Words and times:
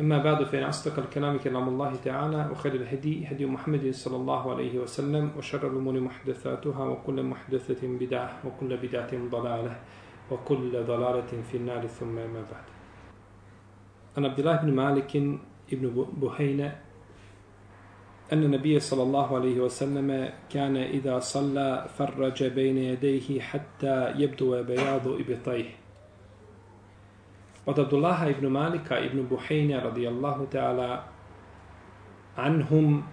أما 0.00 0.18
بعد 0.18 0.44
فإن 0.44 0.62
أصدق 0.62 0.98
الكلام 0.98 1.38
كلام 1.38 1.68
الله 1.68 1.96
تعالى 2.04 2.48
وخير 2.52 2.74
الهدي 2.74 3.26
هدي 3.26 3.46
محمد 3.46 3.90
صلى 3.90 4.16
الله 4.16 4.54
عليه 4.54 4.78
وسلم 4.78 5.30
وشر 5.38 5.66
الأمور 5.66 6.00
محدثاتها 6.00 6.84
وكل 6.84 7.22
محدثة 7.22 7.88
بدعة 7.88 8.38
وكل 8.44 8.76
بدعة 8.76 9.28
ضلالة 9.30 9.76
وكل 10.30 10.84
ضلالة 10.84 11.42
في 11.50 11.56
النار 11.56 11.86
ثم 11.86 12.14
ما 12.14 12.44
بعد. 12.52 12.64
عن 14.16 14.24
عبد 14.24 14.38
الله 14.38 14.56
بن 14.56 14.72
مالك 14.72 15.16
بن 15.72 16.06
بحينة 16.22 16.76
أن 18.32 18.42
النبي 18.42 18.80
صلى 18.80 19.02
الله 19.02 19.36
عليه 19.36 19.60
وسلم 19.60 20.32
كان 20.50 20.76
إذا 20.76 21.18
صلى 21.18 21.86
فرج 21.98 22.44
بين 22.44 22.78
يديه 22.78 23.40
حتى 23.40 24.14
يبدو 24.16 24.62
بياض 24.62 25.08
إبطيه. 25.08 25.77
Od 27.68 27.78
Abdullaha 27.78 28.30
ibn 28.30 28.48
Malika 28.48 28.96
ibn 28.98 29.28
Buhejnja 29.28 29.80
radijallahu 29.80 30.46
ta'ala 30.48 31.04
anhum 32.36 33.04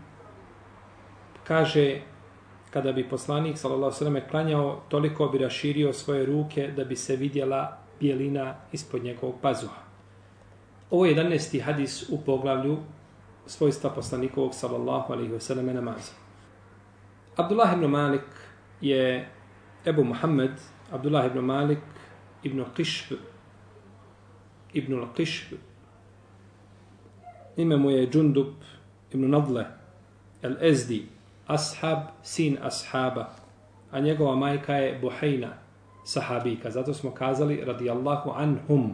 kaže 1.44 2.02
kada 2.72 2.96
bi 2.96 3.04
poslanik 3.04 3.58
sallallahu 3.58 3.91
alejhi 3.91 4.13
ve 4.13 4.30
klanjao 4.30 4.82
toliko 4.90 5.27
bi 5.27 5.38
raširio 5.38 5.93
svoje 5.93 6.26
ruke 6.26 6.71
da 6.71 6.84
bi 6.84 6.96
se 6.96 7.15
vidjela 7.15 7.77
bijelina 7.99 8.55
ispod 8.71 9.04
njegovog 9.04 9.35
pazuha. 9.41 9.82
Ovo 10.91 11.05
je 11.05 11.15
11. 11.15 11.62
hadis 11.62 12.10
u 12.10 12.21
poglavlju 12.26 12.77
svojstva 13.46 13.90
poslanikovog 13.90 14.54
sallallahu 14.54 15.13
alejhi 15.13 15.32
ve 15.32 15.40
selleme 15.40 15.74
namaza. 15.74 16.12
Abdullah 17.35 17.74
ibn 17.74 17.85
Malik 17.85 18.30
je 18.82 19.27
Ebu 19.85 20.04
Muhammed, 20.04 20.52
Abdullah 20.91 21.26
ibn 21.26 21.40
Malik 21.40 21.84
ibn 22.43 22.63
Qishb 22.77 23.15
ibn 24.76 24.93
al-Qishb. 24.93 25.55
Ime 27.57 27.77
mu 27.77 27.90
je 27.90 28.09
Džundub 28.09 28.54
ibn 29.13 29.29
Nadle, 29.31 29.65
el-Ezdi, 30.43 31.05
ashab, 31.48 31.99
sin 32.23 32.57
ashaba, 32.62 33.29
a 33.91 33.99
njegova 33.99 34.35
majka 34.35 34.76
je 34.76 34.99
Buhejna, 34.99 35.53
sahabika. 36.03 36.71
Zato 36.71 36.93
smo 36.93 37.12
kazali, 37.12 37.63
radijallahu 37.65 38.31
anhum, 38.35 38.93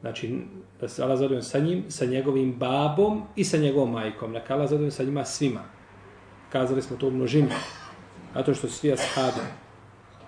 znači, 0.00 0.40
da 0.80 0.88
se 0.88 1.02
Allah 1.02 1.18
zadovoljno 1.18 1.42
sa 1.42 1.58
njim, 1.58 1.84
sa 1.88 2.04
njegovim 2.04 2.52
babom 2.58 3.22
i 3.36 3.44
sa 3.44 3.56
njegovom 3.56 3.92
majkom. 3.92 4.32
Neka 4.32 4.54
Allah 4.54 4.68
zadovoljno 4.68 4.90
sa 4.90 5.04
njima 5.04 5.24
svima. 5.24 5.60
Kazali 6.52 6.82
smo 6.82 6.96
to 6.96 7.08
u 7.08 7.10
množini. 7.10 7.48
Zato 8.34 8.54
što 8.54 8.68
su 8.68 8.74
svi 8.74 8.92
ashabi. 8.92 9.40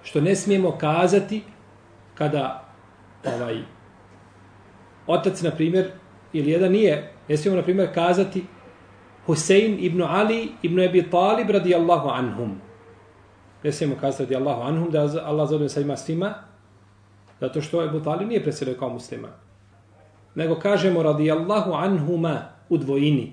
Što 0.02 0.20
ne 0.20 0.36
smijemo 0.36 0.78
kazati 0.78 1.42
kada 2.14 2.68
ovaj, 3.24 3.62
otac, 5.10 5.42
na 5.42 5.50
primjer, 5.50 5.90
ili 6.32 6.50
jedan 6.50 6.72
nije, 6.72 7.12
ne 7.28 7.36
smijemo, 7.36 7.56
na 7.56 7.62
primjer, 7.62 7.94
kazati 7.94 8.44
Husein 9.26 9.76
ibn 9.80 10.02
Ali 10.02 10.48
ibn 10.62 10.80
Abi 10.80 11.10
Talib 11.10 11.50
radijallahu 11.50 12.08
anhum. 12.08 12.60
Ne 13.62 13.72
smijemo 13.72 13.96
kazati 14.00 14.22
radijallahu 14.22 14.62
anhum, 14.62 14.90
da 14.90 15.00
Allah 15.24 15.48
zove 15.48 15.68
sa 15.68 15.80
ima 15.80 15.96
svima, 15.96 16.34
zato 17.40 17.60
što 17.60 17.84
Ebu 17.84 18.00
Talib 18.00 18.28
nije 18.28 18.42
preselio 18.42 18.74
kao 18.78 18.88
musliman. 18.88 19.30
Nego 20.34 20.54
kažemo 20.54 21.02
radijallahu 21.02 21.72
anhuma 21.72 22.42
u 22.68 22.76
dvojini. 22.76 23.32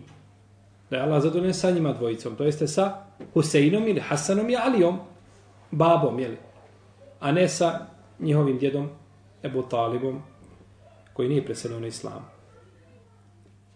Da 0.89 0.97
je 0.97 1.03
Allah 1.03 1.23
zadovoljen 1.23 1.53
sa 1.53 1.71
njima 1.71 1.93
dvojicom. 1.93 2.35
To 2.35 2.43
jeste 2.43 2.67
sa 2.67 3.05
Huseinom 3.33 3.87
ili 3.87 3.99
Hasanom 3.99 4.49
i 4.49 4.55
Alijom, 4.55 4.99
babom, 5.71 6.19
jeli? 6.19 6.37
A 7.19 7.31
ne 7.31 7.47
sa 7.47 7.79
njihovim 8.19 8.57
djedom 8.57 8.89
Ebu 9.43 9.61
Talibom, 9.61 10.21
koji 11.17 11.29
nije 11.29 11.45
preselio 11.45 11.79
na 11.79 11.87
islam. 11.87 12.29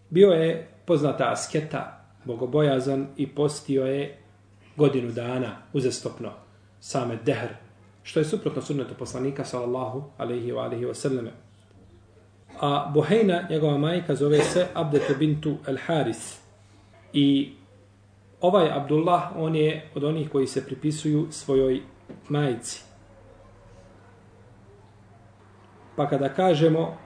Bio 0.09 0.29
je 0.29 0.69
poznata 0.85 1.31
asketa, 1.31 2.05
bogobojazan 2.25 3.07
i 3.17 3.27
postio 3.27 3.85
je 3.85 4.17
godinu 4.75 5.11
dana 5.11 5.55
uzestopno 5.73 6.31
same 6.79 7.17
dehr, 7.25 7.49
što 8.03 8.19
je 8.19 8.25
suprotno 8.25 8.61
sunnetu 8.61 8.93
poslanika 8.99 9.45
sallallahu 9.45 10.03
alaihi 10.17 10.51
wa 10.51 10.63
alaihi 10.63 10.85
wa 10.85 10.93
sallame. 10.93 11.31
A 12.59 12.91
Buhejna, 12.93 13.47
njegova 13.49 13.77
majka, 13.77 14.15
zove 14.15 14.39
se 14.39 14.67
Abdete 14.73 15.15
bintu 15.15 15.57
El 15.67 15.77
Haris. 15.85 16.39
I 17.13 17.53
ovaj 18.41 18.71
Abdullah, 18.71 19.31
on 19.35 19.55
je 19.55 19.89
od 19.95 20.03
onih 20.03 20.29
koji 20.29 20.47
se 20.47 20.65
pripisuju 20.65 21.27
svojoj 21.31 21.81
majici. 22.29 22.83
Pa 25.95 26.09
kada 26.09 26.29
kažemo 26.29 26.97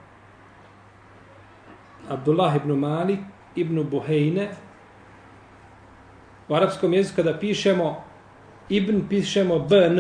Abdullah 2.10 2.56
ibn 2.56 2.72
Malik 2.80 3.20
ibn 3.56 3.84
Buhejne. 3.90 4.50
U 6.48 6.56
arapskom 6.56 6.94
jeziku 6.94 7.16
kada 7.16 7.40
pišemo 7.40 8.04
ibn, 8.70 9.08
pišemo 9.10 9.60
bn, 9.60 10.00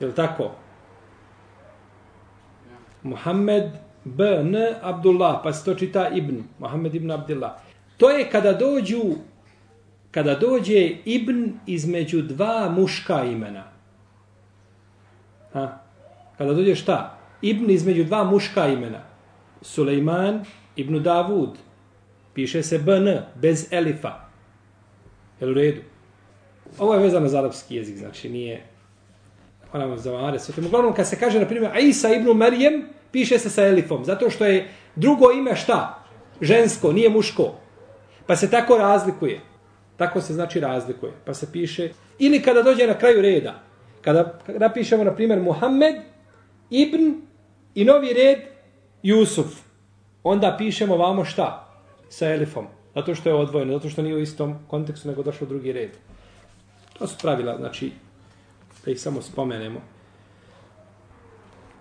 je 0.00 0.06
li 0.06 0.14
tako? 0.14 0.50
Muhammed 3.02 3.70
bn 4.04 4.56
Abdullah, 4.82 5.40
pa 5.42 5.52
se 5.52 5.64
to 5.64 5.74
čita 5.74 6.08
ibn, 6.08 6.44
Muhammed 6.58 6.94
ibn 6.94 7.10
Abdullah. 7.10 7.52
To 7.96 8.10
je 8.10 8.30
kada 8.30 8.52
dođu 8.52 9.16
kada 10.16 10.34
dođe 10.34 10.96
ibn 11.04 11.52
između 11.66 12.22
dva 12.22 12.72
muška 12.72 13.24
imena. 13.24 13.64
Ha? 15.52 15.78
Kada 16.38 16.54
dođe 16.54 16.74
šta? 16.74 17.18
Ibn 17.42 17.70
između 17.70 18.04
dva 18.04 18.24
muška 18.24 18.68
imena. 18.68 19.02
Sulejman 19.62 20.44
Ibn 20.76 21.02
Davud, 21.02 21.50
piše 22.34 22.62
se 22.62 22.78
BN, 22.78 23.08
bez 23.34 23.72
elifa. 23.72 24.12
Je 25.40 25.50
u 25.50 25.54
redu? 25.54 25.80
Ovo 26.78 26.94
je 26.94 27.00
vezano 27.00 27.28
za 27.28 27.38
arapski 27.38 27.76
jezik, 27.76 27.96
znači 27.96 28.28
nije... 28.28 28.62
Moramo 29.72 29.96
zavare 29.96 30.38
sve. 30.38 30.66
Uglavnom, 30.66 30.94
kad 30.94 31.08
se 31.08 31.18
kaže, 31.18 31.40
na 31.40 31.46
primjer, 31.46 31.72
Isa 31.80 32.08
ibn 32.08 32.30
Marijem, 32.36 32.84
piše 33.12 33.38
se 33.38 33.50
sa 33.50 33.66
elifom, 33.66 34.04
zato 34.04 34.30
što 34.30 34.44
je 34.44 34.68
drugo 34.96 35.32
ime 35.32 35.56
šta? 35.56 36.04
Žensko, 36.40 36.92
nije 36.92 37.10
muško. 37.10 37.54
Pa 38.26 38.36
se 38.36 38.50
tako 38.50 38.76
razlikuje. 38.76 39.40
Tako 39.96 40.20
se 40.20 40.34
znači 40.34 40.60
razlikuje. 40.60 41.12
Pa 41.24 41.34
se 41.34 41.52
piše... 41.52 41.90
Ili 42.18 42.42
kada 42.42 42.62
dođe 42.62 42.86
na 42.86 42.98
kraju 42.98 43.22
reda, 43.22 43.62
kada 44.02 44.38
napišemo, 44.48 45.04
na 45.04 45.14
primjer, 45.14 45.40
Muhammed 45.40 45.94
ibn 46.70 47.14
i 47.74 47.84
novi 47.84 48.12
red 48.12 48.38
Jusuf 49.02 49.65
onda 50.30 50.54
pišemo 50.58 50.96
vamo 50.96 51.24
šta? 51.24 51.68
Sa 52.08 52.32
elifom. 52.34 52.66
Zato 52.94 53.14
što 53.14 53.28
je 53.28 53.34
odvojeno, 53.34 53.72
zato 53.72 53.88
što 53.88 54.02
nije 54.02 54.14
u 54.14 54.20
istom 54.20 54.54
kontekstu, 54.68 55.08
nego 55.08 55.22
došlo 55.22 55.46
drugi 55.46 55.72
red. 55.72 55.90
To 56.98 57.06
su 57.06 57.16
pravila, 57.22 57.56
znači, 57.56 57.92
da 58.84 58.90
ih 58.90 59.00
samo 59.00 59.22
spomenemo. 59.22 59.80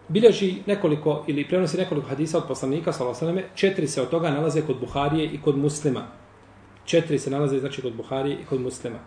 Bilježi 0.08 0.56
nekoliko, 0.66 1.24
ili 1.28 1.48
prenosi 1.48 1.78
nekoliko 1.78 2.08
hadisa 2.08 2.38
od 2.38 2.48
poslanika, 2.48 2.94
sallallahu 2.94 3.42
četiri 3.56 3.88
se 3.88 4.02
od 4.02 4.10
toga 4.10 4.30
nalaze 4.30 4.62
kod 4.62 4.80
Buharije 4.80 5.26
i 5.26 5.42
kod 5.42 5.58
muslima. 5.58 6.02
Četiri 6.86 7.20
se 7.20 7.30
nalaze, 7.30 7.60
znači, 7.60 7.82
kod 7.82 7.96
Buharije 7.96 8.38
i 8.42 8.46
kod 8.46 8.62
muslima. 8.62 9.00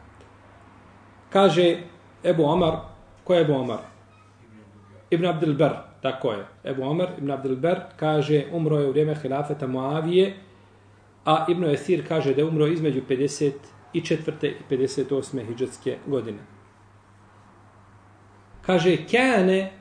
Kaže 1.30 1.76
Ebu 2.24 2.44
Omar, 2.44 2.76
ko 3.24 3.34
je 3.34 3.40
Ebu 3.40 3.52
Omar? 3.52 3.78
Ibn 5.10 5.26
Abdel 5.26 5.54
Ber, 5.54 5.87
Tako 6.00 6.32
je. 6.32 6.46
Ebu 6.64 6.82
Omer 6.82 7.08
ibn 7.18 7.30
Abdelber 7.30 7.80
kaže 7.96 8.44
umro 8.52 8.78
je 8.78 8.86
u 8.86 8.90
vrijeme 8.90 9.14
hilafeta 9.14 9.66
Moavije, 9.66 10.34
a 11.24 11.46
Ibn 11.48 11.64
Esir 11.64 12.08
kaže 12.08 12.34
da 12.34 12.40
je 12.40 12.48
umro 12.48 12.66
između 12.66 13.00
54. 13.08 13.52
i 13.94 14.02
58. 14.70 15.46
hijđatske 15.46 15.98
godine. 16.06 16.38
Kaže, 18.66 18.96
kane 19.10 19.72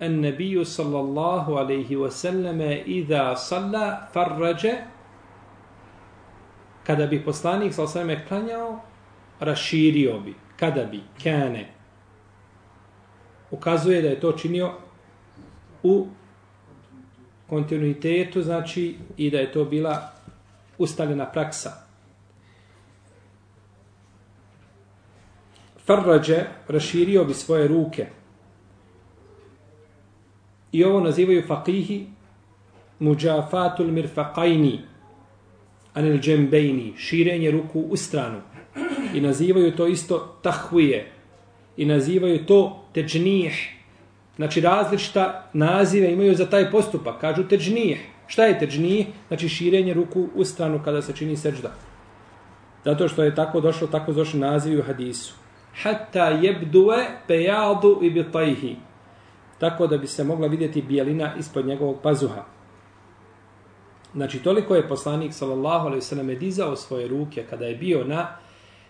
an 0.00 0.20
nebiju 0.20 0.64
sallallahu 0.64 1.54
alaihi 1.54 1.96
wasallame 1.96 2.82
idha 2.86 3.36
salla 3.36 4.08
farrađe, 4.12 4.72
kada 6.86 7.06
bi 7.06 7.24
poslanik 7.24 7.74
sallallahu 7.74 7.98
alaihi 7.98 8.28
klanjao, 8.28 8.80
raširio 9.40 10.20
bi. 10.20 10.34
Kada 10.56 10.84
bi, 10.84 11.00
kane. 11.22 11.68
Ukazuje 13.50 14.02
da 14.02 14.08
je 14.08 14.20
to 14.20 14.32
činio 14.32 14.72
u 15.82 16.06
kontinuitetu, 17.46 18.42
znači, 18.42 18.96
i 19.16 19.30
da 19.30 19.38
je 19.38 19.52
to 19.52 19.64
bila 19.64 20.12
ustaljena 20.78 21.26
praksa. 21.26 21.90
farrađe 25.90 26.44
raširio 26.68 27.24
bi 27.24 27.34
svoje 27.34 27.68
ruke. 27.68 28.06
I 30.72 30.84
ovo 30.84 31.00
nazivaju 31.00 31.42
faqihi 31.48 32.04
muđafatul 32.98 33.86
mirfaqajni 33.86 34.78
anil 35.94 36.18
džembejni, 36.18 36.92
širenje 36.96 37.50
ruku 37.50 37.80
u 37.80 37.96
stranu. 37.96 38.40
I 39.14 39.20
nazivaju 39.20 39.76
to 39.76 39.86
isto 39.86 40.38
tahvije. 40.42 41.12
I 41.76 41.84
nazivaju 41.84 42.46
to 42.46 42.84
teđnijeh. 42.92 43.54
Znači 44.40 44.60
različita 44.60 45.48
nazive 45.52 46.12
imaju 46.12 46.34
za 46.34 46.46
taj 46.46 46.70
postupak. 46.70 47.20
Kažu 47.20 47.42
teđnijeh. 47.48 47.98
Šta 48.26 48.44
je 48.44 48.58
teđnijeh? 48.58 49.06
Znači 49.28 49.48
širenje 49.48 49.94
ruku 49.94 50.28
u 50.34 50.44
stranu 50.44 50.80
kada 50.84 51.02
se 51.02 51.12
čini 51.12 51.36
seđda. 51.36 51.72
Zato 52.84 53.08
što 53.08 53.22
je 53.22 53.34
tako 53.34 53.60
došlo, 53.60 53.86
tako 53.86 54.12
došli 54.12 54.40
nazivi 54.40 54.78
u 54.78 54.82
hadisu. 54.82 55.34
Hatta 55.82 56.28
jebdue 56.28 57.06
pejadu 57.28 57.98
i 58.02 58.10
bitajhi. 58.10 58.76
Tako 59.58 59.86
da 59.86 59.98
bi 59.98 60.06
se 60.06 60.24
mogla 60.24 60.46
vidjeti 60.46 60.82
bijelina 60.82 61.34
ispod 61.38 61.66
njegovog 61.66 62.00
pazuha. 62.02 62.44
Znači, 64.14 64.38
toliko 64.38 64.76
je 64.76 64.88
poslanik, 64.88 65.34
sallallahu 65.34 65.86
alaihi 65.86 66.02
sallam, 66.02 66.38
dizao 66.38 66.76
svoje 66.76 67.08
ruke 67.08 67.44
kada 67.50 67.66
je 67.66 67.76
bio 67.76 68.04
na 68.04 68.28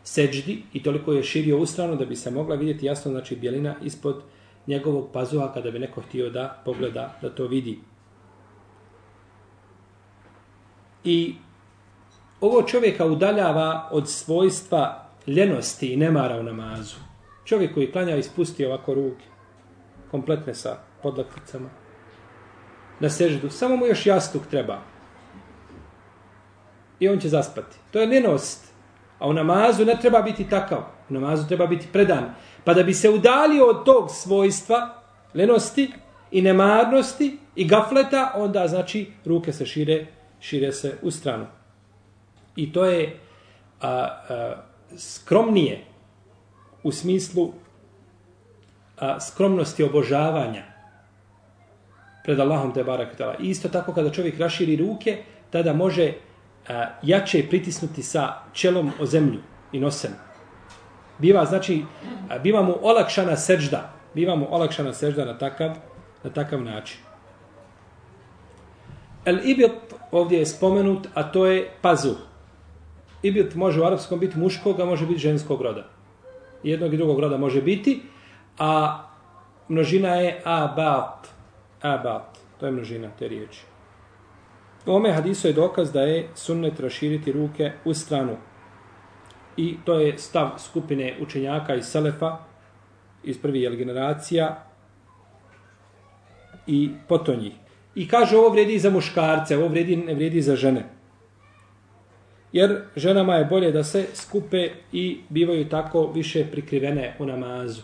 seđdi 0.02 0.62
i 0.72 0.82
toliko 0.82 1.12
je 1.12 1.22
širio 1.22 1.58
u 1.58 1.66
stranu 1.66 1.96
da 1.96 2.04
bi 2.04 2.16
se 2.16 2.30
mogla 2.30 2.54
vidjeti 2.54 2.86
jasno, 2.86 3.10
znači, 3.10 3.36
bijelina 3.36 3.74
ispod 3.82 4.22
njegovog 4.66 5.10
pazuha 5.12 5.52
kada 5.54 5.70
bi 5.70 5.78
neko 5.78 6.00
htio 6.00 6.30
da 6.30 6.62
pogleda, 6.64 7.18
da 7.22 7.30
to 7.30 7.46
vidi. 7.46 7.80
I 11.04 11.34
ovo 12.40 12.62
čovjeka 12.62 13.04
udaljava 13.04 13.88
od 13.92 14.08
svojstva 14.08 15.08
ljenosti 15.26 15.92
i 15.92 15.96
nemara 15.96 16.36
u 16.36 16.42
namazu. 16.42 16.96
Čovjek 17.44 17.74
koji 17.74 17.92
klanja 17.92 18.16
ispusti 18.16 18.66
ovako 18.66 18.94
ruke, 18.94 19.24
kompletne 20.10 20.54
sa 20.54 20.78
podlakticama, 21.02 21.68
na 23.00 23.10
seždu, 23.10 23.50
samo 23.50 23.76
mu 23.76 23.86
još 23.86 24.06
jastuk 24.06 24.46
treba. 24.50 24.78
I 27.00 27.08
on 27.08 27.18
će 27.18 27.28
zaspati. 27.28 27.76
To 27.90 28.00
je 28.00 28.06
ljenost. 28.06 28.69
A 29.20 29.28
u 29.28 29.32
namazu 29.32 29.84
ne 29.84 29.96
treba 30.00 30.22
biti 30.22 30.48
takav. 30.48 30.78
U 31.10 31.14
namazu 31.14 31.48
treba 31.48 31.66
biti 31.66 31.86
predan. 31.92 32.34
Pa 32.64 32.74
da 32.74 32.82
bi 32.82 32.94
se 32.94 33.10
udalio 33.10 33.66
od 33.66 33.84
tog 33.84 34.10
svojstva, 34.10 35.02
lenosti 35.34 35.92
i 36.30 36.42
nemarnosti 36.42 37.38
i 37.56 37.64
gafleta, 37.68 38.32
onda 38.36 38.68
znači 38.68 39.12
ruke 39.24 39.52
se 39.52 39.66
šire, 39.66 40.06
šire 40.40 40.72
se 40.72 40.98
u 41.02 41.10
stranu. 41.10 41.46
I 42.56 42.72
to 42.72 42.84
je 42.84 43.20
a, 43.80 43.88
a, 43.88 44.54
skromnije 44.96 45.84
u 46.82 46.92
smislu 46.92 47.52
a, 48.98 49.20
skromnosti 49.20 49.84
obožavanja 49.84 50.62
pred 52.24 52.40
Allahom 52.40 52.72
te 52.74 52.84
barak 52.84 53.16
tala. 53.16 53.34
Isto 53.38 53.68
tako 53.68 53.92
kada 53.92 54.10
čovjek 54.10 54.38
raširi 54.38 54.76
ruke, 54.76 55.22
tada 55.50 55.72
može 55.72 56.12
jače 57.02 57.48
pritisnuti 57.48 58.02
sa 58.02 58.34
čelom 58.52 58.92
o 59.00 59.06
zemlju 59.06 59.40
i 59.72 59.80
nosem. 59.80 60.10
Biva, 61.18 61.44
znači, 61.44 61.84
biva 62.42 62.62
mu 62.62 62.74
olakšana 62.82 63.36
sežda. 63.36 63.92
Biva 64.14 64.36
mu 64.36 64.46
olakšana 64.50 64.92
sežda 64.92 65.24
na 65.24 65.38
takav, 65.38 65.76
na 66.24 66.30
takav 66.30 66.62
način. 66.62 66.98
El 69.24 69.38
ibit 69.44 69.94
ovdje 70.10 70.38
je 70.38 70.46
spomenut, 70.46 71.06
a 71.14 71.22
to 71.22 71.46
je 71.46 71.70
pazuh. 71.80 72.16
Ibit 73.22 73.54
može 73.54 73.80
u 73.80 73.84
arapskom 73.84 74.20
biti 74.20 74.38
muškog, 74.38 74.80
a 74.80 74.84
može 74.84 75.06
biti 75.06 75.20
ženskog 75.20 75.62
roda. 75.62 75.84
Jednog 76.62 76.94
i 76.94 76.96
drugog 76.96 77.20
roda 77.20 77.36
može 77.36 77.62
biti, 77.62 78.02
a 78.58 79.02
množina 79.68 80.14
je 80.14 80.40
abat. 80.44 81.28
Abat. 81.82 82.38
To 82.60 82.66
je 82.66 82.72
množina 82.72 83.08
te 83.18 83.28
riječi. 83.28 83.69
U 84.90 84.94
ome 84.94 85.12
hadisu 85.12 85.48
je 85.48 85.52
dokaz 85.52 85.92
da 85.92 86.00
je 86.02 86.28
sunnet 86.34 86.80
raširiti 86.80 87.32
ruke 87.32 87.72
u 87.84 87.94
stranu. 87.94 88.36
I 89.56 89.76
to 89.84 89.94
je 89.94 90.18
stav 90.18 90.48
skupine 90.58 91.16
učenjaka 91.20 91.74
iz 91.74 91.84
Selefa, 91.84 92.36
iz 93.22 93.38
prvih 93.38 93.70
generacija 93.78 94.66
i 96.66 96.90
potonjih. 97.08 97.52
I 97.94 98.08
kaže 98.08 98.36
ovo 98.36 98.48
vredi 98.48 98.78
za 98.78 98.90
muškarce, 98.90 99.58
ovo 99.58 99.68
vredi, 99.68 99.96
ne 99.96 100.14
vredi 100.14 100.42
za 100.42 100.56
žene. 100.56 100.84
Jer 102.52 102.82
ženama 102.96 103.34
je 103.34 103.44
bolje 103.44 103.72
da 103.72 103.84
se 103.84 104.06
skupe 104.14 104.70
i 104.92 105.20
bivaju 105.28 105.68
tako 105.68 106.06
više 106.14 106.46
prikrivene 106.50 107.16
u 107.18 107.26
namazu. 107.26 107.82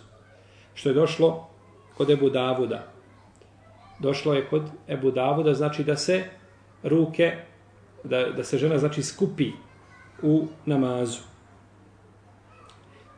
Što 0.74 0.88
je 0.88 0.94
došlo 0.94 1.48
kod 1.96 2.10
Ebu 2.10 2.30
Davuda. 2.30 2.82
Došlo 3.98 4.34
je 4.34 4.46
kod 4.50 4.62
Ebu 4.88 5.10
Davuda, 5.10 5.54
znači 5.54 5.84
da 5.84 5.96
se 5.96 6.24
ruke, 6.82 7.32
da, 8.04 8.30
da 8.30 8.44
se 8.44 8.58
žena 8.58 8.78
znači 8.78 9.02
skupi 9.02 9.50
u 10.22 10.46
namazu. 10.66 11.20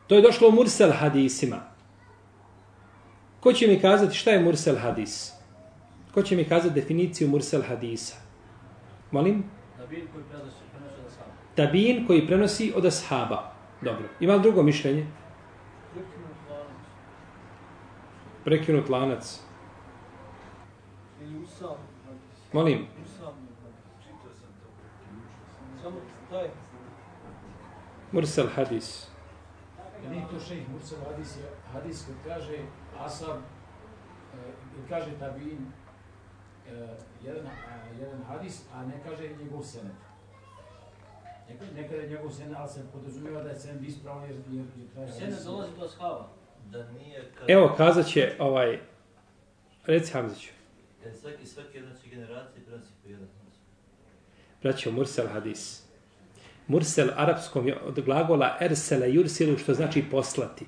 To 0.07 0.15
je 0.15 0.21
došlo 0.21 0.49
u 0.49 0.51
Mursel 0.51 0.91
hadisima. 0.91 1.61
Ko 3.39 3.53
će 3.53 3.67
mi 3.67 3.79
kazati 3.79 4.15
šta 4.15 4.31
je 4.31 4.39
Mursel 4.39 4.75
hadis? 4.77 5.31
Ko 6.13 6.21
će 6.21 6.35
mi 6.35 6.45
kazati 6.45 6.73
definiciju 6.73 7.27
Mursel 7.27 7.61
hadisa? 7.61 8.15
Molim? 9.11 9.43
Nabin 9.77 10.07
koji 10.13 10.23
prenosi 10.29 10.69
tabin 11.59 12.07
koji 12.07 12.27
prenosi 12.27 12.73
od 12.75 12.85
ashaba. 12.85 13.51
Dobro. 13.81 14.03
Ima 14.19 14.35
li 14.35 14.41
drugo 14.41 14.63
mišljenje? 14.63 15.07
Prekinut 18.43 18.89
lanac. 18.89 19.39
Molim. 22.53 22.87
Mursal 28.11 28.47
hadis. 28.47 29.07
Nije 30.09 30.25
to 30.31 30.39
šejh 30.39 30.69
Mursal 30.69 30.97
hadis, 31.11 31.37
hadis 31.73 32.05
kad 32.05 32.15
kaže 32.33 32.57
asab, 32.99 33.37
kad 34.75 34.89
kaže 34.89 35.11
tabin, 35.19 35.71
jedan, 37.23 37.47
jedan 37.99 38.23
hadis, 38.27 38.61
a 38.73 38.85
ne 38.85 39.03
kaže 39.03 39.29
njegov 39.43 39.63
senet. 39.63 39.95
Nekada 41.75 42.01
je 42.01 42.09
njegov 42.09 42.31
sen, 42.31 42.55
ali 42.57 42.69
se 42.69 42.91
podrazumijeva 42.93 43.43
da 43.43 43.49
je 43.49 43.59
sen 43.59 43.85
ispravan 43.85 44.23
jer, 44.23 44.35
jer, 44.49 44.65
jer 44.77 44.87
taj 44.95 45.07
Sen 45.07 45.29
ne 45.29 45.43
dolazi 45.45 45.71
do 45.79 45.85
ashaba. 45.85 46.29
Da 46.65 46.91
nije 46.91 47.31
kad... 47.39 47.49
Evo, 47.49 47.73
kazat 47.77 48.05
će 48.05 48.35
ovaj... 48.39 48.79
Reci 49.85 50.13
Hamziću. 50.13 50.51
Kad 51.03 51.17
svaki, 51.17 51.45
svaki 51.45 51.77
jedna 51.77 51.95
će 51.95 52.09
generacija 52.09 52.63
prenosi 52.65 52.91
po 53.03 53.09
jedan. 53.09 53.27
Braćo, 54.61 54.91
Mursel 54.91 55.27
hadis. 55.27 55.88
Mursel 56.69 57.09
arapskom 57.17 57.67
je 57.67 57.77
od 57.81 57.99
glagola 58.05 58.57
ersele 58.61 59.13
jursilu, 59.13 59.57
što 59.57 59.73
znači 59.73 60.03
poslati. 60.11 60.65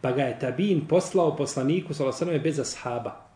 Pa 0.00 0.12
ga 0.12 0.22
je 0.22 0.38
tabin 0.38 0.86
poslao 0.88 1.36
poslaniku, 1.36 1.94
salosanove, 1.94 2.38
bez 2.38 2.60
ashaba. 2.60 3.26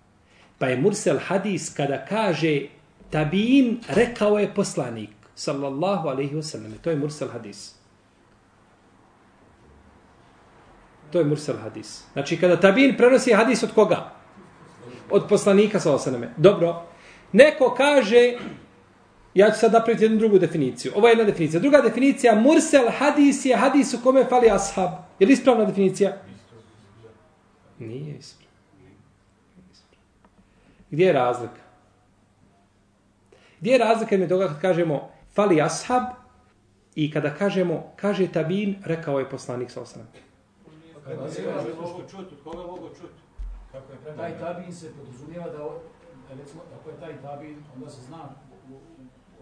Pa 0.59 0.67
je 0.67 0.77
Mursel 0.77 1.19
hadis 1.19 1.75
kada 1.75 2.05
kaže 2.05 2.67
tabin, 3.11 3.81
rekao 3.89 4.39
je 4.39 4.55
poslanik 4.55 5.11
sallallahu 5.35 6.09
alaihi 6.09 6.35
wasallam. 6.37 6.79
To 6.83 6.91
je 6.91 6.97
Mursel 6.97 7.29
hadis. 7.29 7.75
To 11.11 11.19
je 11.19 11.25
Mursel 11.25 11.57
hadis. 11.57 12.05
Znači, 12.13 12.37
kada 12.37 12.61
tabin 12.61 12.97
prenosi 12.97 13.33
hadis 13.33 13.63
od 13.63 13.75
koga? 13.75 14.13
Od 15.11 15.27
poslanika, 15.29 15.81
sallallahu 15.81 16.09
alaihi 16.09 16.27
wa. 16.27 16.31
Dobro. 16.37 16.83
Neko 17.33 17.75
kaže, 17.75 18.39
ja 19.35 19.51
ću 19.51 19.59
sad 19.59 19.73
napraviti 19.73 20.05
jednu 20.05 20.19
drugu 20.19 20.39
definiciju. 20.39 20.93
Ovo 20.97 21.09
je 21.09 21.11
jedna 21.11 21.25
definicija. 21.25 21.61
Druga 21.61 21.81
definicija, 21.81 22.35
mursal 22.35 22.91
hadis 22.99 23.45
je 23.45 23.57
hadis 23.57 23.95
u 23.95 23.99
kome 24.03 24.25
fali 24.25 24.51
ashab. 24.51 24.91
Je 25.19 25.27
li 25.27 25.33
ispravna 25.33 25.65
definicija? 25.65 26.17
Nije 27.79 28.17
ispravna. 28.19 28.51
Gdje 30.91 31.07
je 31.07 31.13
razlika? 31.13 31.61
Gdje 33.61 33.73
je 33.73 33.79
razlika 33.79 34.17
mi 34.17 34.29
toga 34.29 34.49
kad 34.49 34.61
kažemo 34.61 35.11
fali 35.35 35.61
ashab 35.61 36.03
i 36.95 37.11
kada 37.11 37.35
kažemo, 37.35 37.93
kaže 37.97 38.33
tabin, 38.33 38.77
rekao 38.85 39.19
je 39.19 39.31
poslanik 39.31 39.71
sa 39.71 39.81
osram. 39.83 40.09
Taj 44.17 44.39
tabin 44.39 44.73
se 44.75 44.93
podrazumijeva 44.99 45.47
da, 45.47 45.69
recimo, 46.39 46.63
ako 46.81 46.91
je 46.91 46.97
taj 47.01 47.23
tabin, 47.23 47.57
onda 47.77 47.91
se 47.91 48.03
zna 48.03 48.29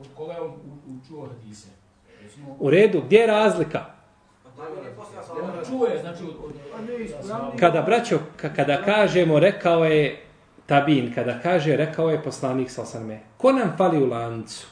od 0.01 0.07
koga 0.15 0.33
je 0.33 0.41
on 0.41 0.53
učuo 1.01 1.27
hadise. 1.27 1.69
U 2.59 2.71
redu, 2.71 3.03
gdje 3.07 3.19
je 3.19 3.27
razlika? 3.27 3.85
Čuje, 5.69 6.01
znači 6.01 6.23
Kada, 7.61 7.83
braćo, 7.83 8.19
kada 8.37 8.83
kažemo, 8.83 9.39
rekao 9.39 9.85
je 9.85 10.23
tabin, 10.67 11.13
kada 11.15 11.41
kaže, 11.41 11.77
rekao 11.77 12.11
je 12.11 12.23
poslanik 12.23 12.71
sa 12.71 12.83
osrame, 12.83 13.21
ko 13.37 13.53
nam 13.53 13.75
fali 13.77 14.03
u 14.03 14.07
lancu? 14.07 14.67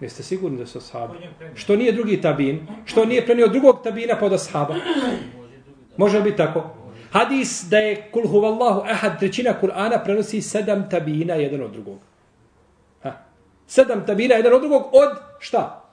Jeste 0.00 0.22
sigurni 0.22 0.58
da 0.58 0.66
su 0.66 0.78
ashabi? 0.78 1.18
Što 1.54 1.76
nije 1.76 1.92
drugi 1.92 2.20
tabin? 2.20 2.66
Što 2.84 3.04
nije 3.04 3.26
prenio 3.26 3.48
drugog 3.48 3.82
tabina 3.84 4.16
pod 4.16 4.32
ashaba? 4.32 4.74
Može 5.96 6.18
li 6.18 6.24
biti 6.24 6.36
tako? 6.36 6.70
Hadis 7.10 7.64
da 7.70 7.78
je 7.78 8.10
kul 8.12 8.26
huvallahu 8.28 8.80
ahad 8.80 9.18
trećina 9.18 9.54
Kur'ana 9.62 10.04
prenosi 10.04 10.42
sedam 10.42 10.90
tabina 10.90 11.34
jedan 11.34 11.62
od 11.62 11.70
drugog. 11.70 11.98
Sedam 13.70 14.06
tabina 14.06 14.34
jedan 14.34 14.54
od 14.54 14.60
drugog 14.60 14.82
od 14.92 15.10
šta? 15.38 15.84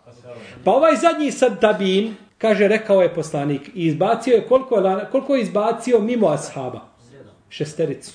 Pa 0.63 0.72
ovaj 0.72 0.96
zadnji 0.96 1.31
sad 1.31 1.62
tabin, 1.62 2.15
kaže, 2.38 2.67
rekao 2.67 3.01
je 3.01 3.13
poslanik, 3.13 3.67
i 3.67 3.86
izbacio 3.86 4.36
je 4.36 4.48
koliko 4.48 4.79
je, 4.79 5.07
koliko 5.12 5.36
je 5.36 5.41
izbacio 5.41 6.00
mimo 6.00 6.27
ashaba? 6.27 6.81
Šestericu. 7.50 8.12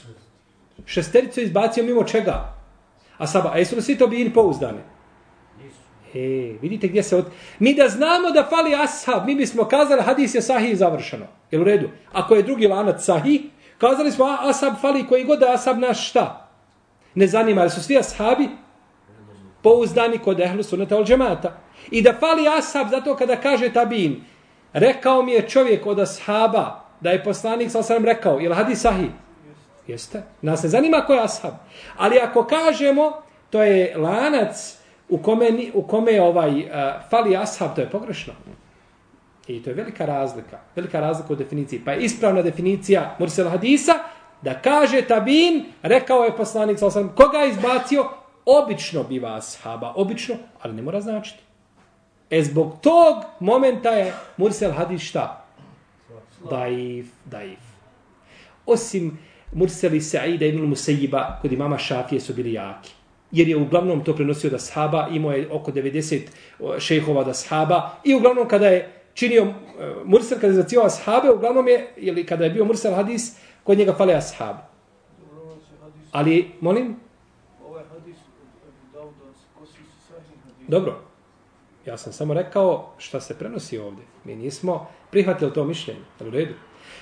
Šestericu 0.87 1.41
je 1.41 1.45
izbacio 1.45 1.85
mimo 1.85 2.05
čega? 2.05 2.55
Ashaba. 3.19 3.51
A 3.55 3.59
jesu 3.59 3.77
li 3.77 3.83
svi 3.83 3.99
to 3.99 4.11
pouzdani? 4.35 4.79
E, 6.15 6.19
vidite 6.63 6.89
gdje 6.89 7.03
se 7.03 7.17
od... 7.17 7.27
Mi 7.59 7.75
da 7.75 7.89
znamo 7.89 8.31
da 8.31 8.49
fali 8.51 8.75
ashab, 8.75 9.27
mi 9.27 9.35
bismo 9.35 9.65
kazali 9.65 10.03
hadis 10.03 10.35
je 10.35 10.43
sahih 10.43 10.79
završeno. 10.79 11.27
Jel 11.51 11.61
u 11.61 11.65
redu? 11.65 11.89
Ako 12.13 12.35
je 12.35 12.43
drugi 12.43 12.67
lanac 12.67 13.05
sahih, 13.05 13.41
kazali 13.79 14.11
smo 14.11 14.25
a, 14.25 14.39
ashab 14.43 14.75
fali 14.81 15.07
koji 15.07 15.25
god 15.25 15.39
da 15.39 15.55
ashab 15.55 15.79
naš 15.79 16.09
šta? 16.09 16.49
Ne 17.15 17.27
zanima, 17.27 17.61
jer 17.61 17.71
su 17.71 17.83
svi 17.83 17.99
ashabi 17.99 18.49
pouzdani 19.63 20.19
kod 20.19 20.41
ehlu 20.41 20.63
sunata 20.63 20.97
ol 20.97 21.05
džemata. 21.05 21.53
I 21.91 22.03
da 22.03 22.13
fali 22.21 22.49
ashab, 22.49 22.91
zato 22.91 23.17
kada 23.17 23.37
kaže 23.37 23.73
tabin, 23.73 24.21
rekao 24.73 25.23
mi 25.23 25.33
je 25.33 25.49
čovjek 25.49 25.87
od 25.87 25.99
ashaba, 25.99 26.85
da 27.01 27.11
je 27.11 27.25
poslanik 27.25 27.71
sa 27.71 27.79
osram 27.79 28.05
rekao, 28.05 28.41
ili 28.41 28.55
hadis 28.55 28.81
sahi? 28.81 29.11
Jeste. 29.87 30.23
Nas 30.43 30.63
ne 30.63 30.69
zanima 30.69 31.01
ko 31.01 31.13
je 31.13 31.23
ashab. 31.23 31.55
Ali 31.97 32.19
ako 32.19 32.45
kažemo, 32.45 33.13
to 33.51 33.63
je 33.63 33.97
lanac 33.97 34.79
u 35.09 35.19
kome, 35.19 35.51
u 35.75 35.83
kome 35.83 36.13
je 36.13 36.23
ovaj, 36.23 36.61
uh, 36.61 36.67
fali 37.11 37.37
ashab, 37.37 37.75
to 37.75 37.81
je 37.81 37.91
pogrešno. 37.91 38.33
I 39.47 39.63
to 39.63 39.71
je 39.71 39.75
velika 39.75 40.07
razlika. 40.07 40.59
Velika 40.77 41.01
razlika 41.01 41.33
u 41.33 41.37
definiciji. 41.37 41.81
Pa 41.85 41.93
je 41.93 42.01
ispravna 42.01 42.43
definicija 42.43 43.17
Mursel 43.19 43.49
Hadisa 43.49 43.95
da 44.43 44.55
kaže 44.55 45.03
tabin, 45.03 45.65
rekao 45.83 46.25
je 46.25 46.37
poslanik 46.37 46.79
sa 46.79 46.87
osam, 46.87 47.13
koga 47.17 47.39
je 47.39 47.51
izbacio? 47.51 48.09
Obično 48.47 49.05
biva 49.05 49.37
ashaba, 49.37 49.93
obično, 49.97 50.35
ali 50.61 50.75
ne 50.75 50.83
mora 50.83 51.01
značiti. 51.01 51.43
E 52.31 52.43
zbog 52.43 52.77
tog 52.81 53.25
momenta 53.41 53.91
je 53.91 54.13
Mursel 54.37 54.73
Hadis 54.73 55.03
šta? 55.03 55.45
Daif, 56.51 57.07
daif. 57.25 57.59
Osim 58.67 59.19
Murseli 59.53 60.01
Sa'ida 60.01 60.47
ibn 60.47 60.61
Musayyiba 60.67 61.39
kod 61.43 61.53
imama 61.53 61.79
Šafije 61.79 62.21
su 62.21 62.35
bili 62.35 62.53
jaki. 62.53 62.93
Jer 63.33 63.49
je 63.49 63.57
uglavnom 63.57 64.05
to 64.05 64.15
prenosio 64.17 64.51
da 64.51 64.59
sahaba, 64.59 65.09
imao 65.13 65.33
je 65.33 65.49
oko 65.53 65.73
90 65.73 66.21
šejhova 66.79 67.25
da 67.25 67.35
sahaba 67.35 67.91
i 68.05 68.15
uglavnom 68.15 68.49
kada 68.49 68.67
je 68.67 69.03
činio 69.15 69.43
e, 69.43 69.53
Mursel, 70.05 70.39
kada 70.39 70.47
je 70.47 70.63
zacijao 70.63 70.87
ashabe, 70.87 71.31
uglavnom 71.31 71.69
je, 71.69 71.89
ili 71.97 72.27
kada 72.27 72.45
je 72.45 72.51
bio 72.51 72.65
Mursel 72.65 72.95
hadis, 72.95 73.37
kod 73.65 73.79
njega 73.79 73.95
fale 73.95 74.15
ashab. 74.15 74.57
Ali, 76.13 76.51
molim, 76.61 76.97
Ovaj 77.69 77.85
hadis 77.85 78.17
od 78.17 78.69
Abu 78.69 78.93
Dauda, 78.93 79.33
ko 79.59 79.67
su 79.67 79.73
su 79.73 79.83
sahih 80.09 80.39
hadis 80.45 80.62
dobro, 80.73 81.01
ja 81.87 81.99
sam 81.99 82.13
samo 82.13 82.35
rekao 82.35 82.95
šta 82.99 83.21
se 83.21 83.39
prenosi 83.39 83.79
ovdje. 83.79 84.05
Mi 84.25 84.37
nismo 84.37 84.87
prihvatili 85.11 85.53
to 85.53 85.65
mišljenje, 85.65 86.01
ali 86.21 86.29
u 86.29 86.33
redu. 86.33 86.55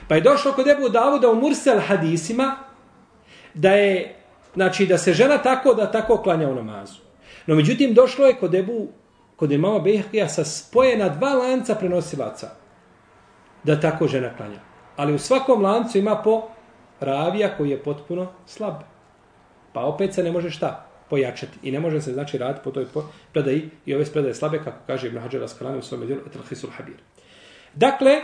Pa 0.08 0.14
je 0.14 0.20
došlo 0.20 0.52
kod 0.52 0.68
Ebu 0.68 0.88
Davuda 0.88 1.30
u 1.30 1.34
Mursel 1.34 1.80
hadisima 1.80 2.56
da 3.54 3.70
je, 3.70 4.16
znači 4.54 4.86
da 4.86 4.98
se 4.98 5.12
žena 5.12 5.38
tako 5.38 5.74
da 5.74 5.90
tako 5.90 6.16
klanja 6.16 6.48
u 6.48 6.54
namazu. 6.54 7.00
No 7.46 7.54
međutim 7.54 7.94
došlo 7.94 8.26
je 8.26 8.36
kod 8.36 8.54
Ebu, 8.54 8.88
kod 9.36 9.52
imama 9.52 9.78
Bejhkija 9.78 10.28
sa 10.28 10.44
spojena 10.44 11.08
dva 11.08 11.34
lanca 11.34 11.74
prenosilaca 11.74 12.50
da 13.64 13.80
tako 13.80 14.08
žena 14.08 14.36
klanja. 14.36 14.60
Ali 14.96 15.14
u 15.14 15.18
svakom 15.18 15.62
lancu 15.62 15.98
ima 15.98 16.16
po 16.16 16.42
ravija 17.00 17.56
koji 17.56 17.70
je 17.70 17.82
potpuno 17.82 18.26
slab. 18.46 18.74
Pa 19.72 19.80
opet 19.80 20.14
se 20.14 20.22
ne 20.22 20.32
može 20.32 20.50
šta 20.50 20.89
pojačati. 21.10 21.58
I 21.62 21.70
ne 21.70 21.80
može 21.80 22.00
se 22.00 22.12
znači 22.12 22.38
raditi 22.38 22.64
po 22.64 22.70
toj 22.70 22.86
po- 22.94 23.08
predaji 23.32 23.70
i 23.86 23.94
ove 23.94 24.04
predaje 24.04 24.34
slabe, 24.34 24.58
kako 24.64 24.78
kaže 24.86 25.06
Ibn 25.06 25.18
Hajar 25.18 25.42
Askalani 25.44 25.78
u 25.78 25.82
svome 25.82 26.06
djelu 26.06 26.20
Etel 26.26 26.70
Habir. 26.76 26.96
Dakle, 27.74 28.20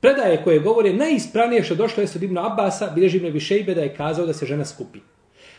predaje 0.00 0.44
koje 0.44 0.58
govore 0.58 0.92
najispravnije 0.92 1.62
što 1.62 1.74
došlo 1.74 2.02
je 2.02 2.08
od 2.14 2.22
Ibn 2.22 2.38
Abasa, 2.38 2.90
bilježi 2.94 3.16
Ibn 3.16 3.26
Višejbe 3.26 3.74
da 3.74 3.80
je 3.80 3.94
kazao 3.96 4.26
da 4.26 4.32
se 4.32 4.46
žena 4.46 4.64
skupi. 4.64 4.98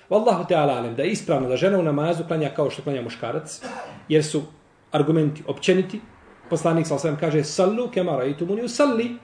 Wallahu 0.09 0.43
ta'ala 0.49 0.77
alem, 0.77 0.95
da 0.95 1.03
je 1.03 1.11
ispravno 1.11 1.49
da 1.49 1.55
žena 1.57 1.79
u 1.79 1.83
namazu 1.83 2.23
klanja 2.27 2.49
kao 2.55 2.69
što 2.69 2.83
klanja 2.83 3.01
muškarac, 3.01 3.61
jer 4.09 4.23
su 4.23 4.41
argumenti 4.91 5.43
općeniti. 5.47 6.01
Poslanik 6.49 6.87
sa 6.87 6.95
osvijem 6.95 7.17
kaže, 7.19 7.43
sallu 7.43 7.87
kemara 7.91 8.25
i 8.25 8.37
tumuni 8.37 8.63
usalli. 8.63 9.15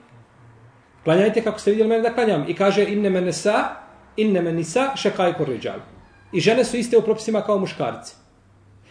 Klanjajte 1.04 1.44
kako 1.44 1.58
ste 1.58 1.70
vidjeli 1.70 1.88
mene 1.88 2.02
da 2.02 2.14
klanjam. 2.14 2.44
I 2.48 2.54
kaže, 2.54 2.84
inne 2.84 3.10
mene 3.10 3.32
sa, 3.32 3.68
inne 4.16 4.42
mene 4.42 4.56
nisa, 4.56 4.96
šekaj 4.96 5.32
korriđal. 5.32 5.78
I 6.32 6.40
žene 6.40 6.64
su 6.64 6.76
iste 6.76 6.98
u 6.98 7.02
propisima 7.02 7.42
kao 7.42 7.58
muškarci. 7.58 8.14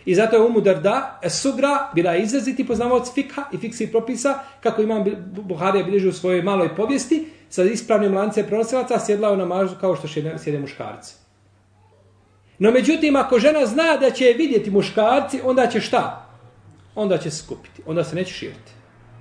I 0.06 0.16
zato 0.16 0.36
je 0.36 0.42
Umu 0.42 0.62
Darda, 0.62 1.20
es 1.24 1.42
sugra, 1.42 1.92
bila 1.96 2.12
je 2.12 2.24
izraziti 2.24 2.68
poznavaoc 2.68 3.14
fikha 3.14 3.44
i 3.52 3.58
fiksi 3.58 3.88
propisa, 3.92 4.40
kako 4.60 4.82
imam 4.82 5.06
Buharija 5.32 5.84
bilježi 5.84 6.08
u 6.08 6.14
svojoj 6.14 6.42
maloj 6.42 6.76
povijesti, 6.76 7.28
sa 7.50 7.64
ispravnim 7.64 8.14
lance 8.14 8.48
pronosilaca 8.48 9.00
sjedla 9.00 9.30
je 9.30 9.38
na 9.38 9.46
namazu 9.46 9.76
kao 9.82 9.96
što 9.96 10.08
sjede, 10.08 10.36
sjede 10.38 10.60
muškarci. 10.60 11.16
No 12.60 12.72
međutim, 12.72 13.16
ako 13.16 13.40
žena 13.40 13.66
zna 13.66 13.98
da 13.98 14.12
će 14.12 14.26
je 14.26 14.34
vidjeti 14.34 14.72
muškarci, 14.72 15.42
onda 15.44 15.68
će 15.68 15.82
šta? 15.82 16.26
Onda 16.96 17.18
će 17.18 17.32
se 17.32 17.44
skupiti. 17.44 17.82
Onda 17.86 18.04
se 18.04 18.16
neće 18.16 18.34
širiti. 18.34 18.72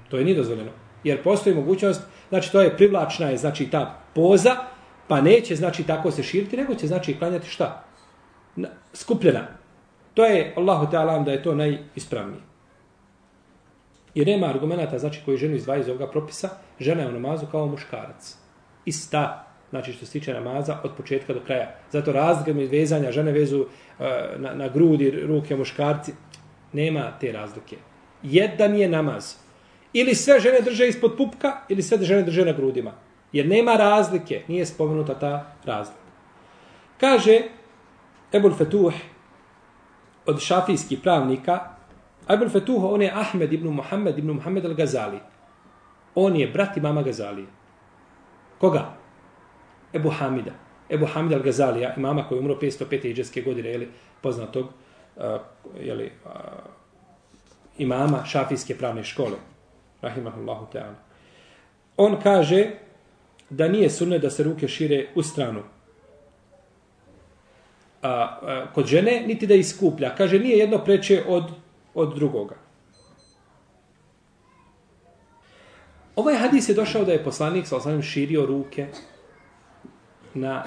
To 0.08 0.16
je 0.18 0.25
nije 0.25 0.37
dozvoljeno. 0.37 0.70
Jer 1.04 1.23
postoji 1.23 1.56
mogućnost, 1.56 2.00
znači 2.28 2.52
to 2.52 2.61
je 2.61 2.76
privlačna 2.76 3.26
je, 3.26 3.37
znači 3.37 3.70
ta 3.70 3.99
poza, 4.14 4.56
pa 5.08 5.20
neće 5.20 5.56
znači 5.56 5.82
tako 5.82 6.11
se 6.11 6.23
širiti, 6.23 6.56
nego 6.56 6.75
će 6.75 6.87
znači 6.87 7.18
klanjati 7.18 7.49
šta? 7.49 7.86
Skupljena. 8.92 9.46
To 10.14 10.25
je, 10.25 10.52
Allahu 10.56 10.90
Teala, 10.90 11.18
da 11.18 11.32
je 11.32 11.42
to 11.42 11.54
najispravnije. 11.54 12.40
I 14.14 14.25
nema 14.25 14.46
argumenta, 14.46 14.98
znači, 14.98 15.20
koji 15.25 15.36
ženu 15.36 15.54
izdvaja 15.56 15.80
iz 15.80 15.88
ovoga 15.88 16.06
propisa, 16.06 16.48
žena 16.80 17.02
je 17.02 17.08
u 17.08 17.12
namazu 17.12 17.46
kao 17.46 17.66
muškarac. 17.66 18.36
Ista, 18.84 19.46
znači, 19.70 19.92
što 19.92 20.06
se 20.06 20.12
tiče 20.12 20.34
namaza, 20.34 20.78
od 20.84 20.96
početka 20.96 21.34
do 21.34 21.40
kraja. 21.46 21.75
Zato 21.92 22.12
razlika 22.12 22.52
mi 22.52 22.66
vezanja, 22.66 23.12
žene 23.12 23.32
vezu 23.32 23.60
uh, 23.60 24.06
na, 24.36 24.54
na 24.54 24.68
grudi, 24.68 25.10
ruke, 25.10 25.56
muškarci, 25.56 26.12
nema 26.72 27.12
te 27.20 27.32
razlike. 27.32 27.76
Jedan 28.22 28.75
je 28.75 28.88
namaz. 28.88 29.34
Ili 29.92 30.14
sve 30.14 30.40
žene 30.40 30.60
drže 30.60 30.88
ispod 30.88 31.16
pupka, 31.16 31.52
ili 31.68 31.82
sve 31.82 31.98
žene 31.98 32.22
drže 32.22 32.44
na 32.44 32.52
grudima. 32.52 32.92
Jer 33.32 33.46
nema 33.46 33.76
razlike, 33.76 34.42
nije 34.48 34.66
spomenuta 34.66 35.14
ta 35.14 35.52
razlika. 35.64 36.00
Kaže 37.00 37.40
Ebul 38.37 38.52
Fetuh, 38.52 38.93
od 40.26 40.40
šafijskih 40.40 41.00
pravnika, 41.00 41.76
Ebul 42.28 42.49
Fetuh, 42.49 42.85
on 42.85 43.02
je 43.02 43.12
Ahmed 43.14 43.52
ibn 43.52 43.69
Muhammed 43.69 44.19
ibn 44.19 44.31
Muhammed 44.31 44.64
al-Gazali. 44.64 45.21
On 46.14 46.37
je 46.37 46.47
brat 46.47 46.76
imama 46.76 47.02
Gazalije. 47.02 47.47
Koga? 48.59 48.97
Ebu 49.95 50.11
Hamida. 50.11 50.52
Ebu 50.90 51.07
Hamid 51.07 51.33
al-Gazalija, 51.33 51.97
imama 51.97 52.28
koji 52.28 52.37
je 52.37 52.40
umro 52.40 52.55
505. 52.61 53.07
iđeske 53.07 53.43
godine, 53.43 53.71
jeli, 53.71 53.88
poznatog 54.21 54.66
uh, 54.66 55.23
jeli, 55.81 56.12
uh, 56.25 56.31
imama 57.78 58.25
šafijske 58.25 58.76
pravne 58.78 59.05
škole. 59.05 59.37
Rahimahullahu 60.02 60.66
ta'ala. 60.73 60.95
On 61.97 62.21
kaže 62.23 62.71
da 63.50 63.69
nije 63.69 63.90
sunne 63.90 64.19
da 64.19 64.31
se 64.31 64.43
ruke 64.43 64.69
šire 64.69 65.07
u 65.14 65.23
stranu 65.23 65.62
a, 68.06 68.38
a, 68.42 68.66
kod 68.75 68.86
žene, 68.86 69.25
niti 69.26 69.46
da 69.46 69.54
iskuplja. 69.54 70.14
Kaže, 70.14 70.38
nije 70.38 70.58
jedno 70.58 70.78
preče 70.84 71.22
od, 71.26 71.50
od 71.94 72.14
drugoga. 72.14 72.54
Ovaj 76.16 76.36
hadis 76.36 76.68
je 76.68 76.75
došao 76.75 77.04
da 77.04 77.12
je 77.12 77.25
poslanik 77.25 77.66
sa 77.66 77.76
osanem 77.76 78.02
širio 78.02 78.46
ruke 78.46 78.86
na 80.34 80.64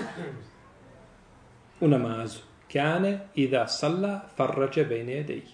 u 1.79 1.88
namazu. 1.88 2.39
Kane 2.72 3.19
i 3.36 3.48
da 3.48 3.67
salla 3.67 4.19
farrađe 4.36 4.86
bejne 4.86 5.13
jedeji. 5.13 5.48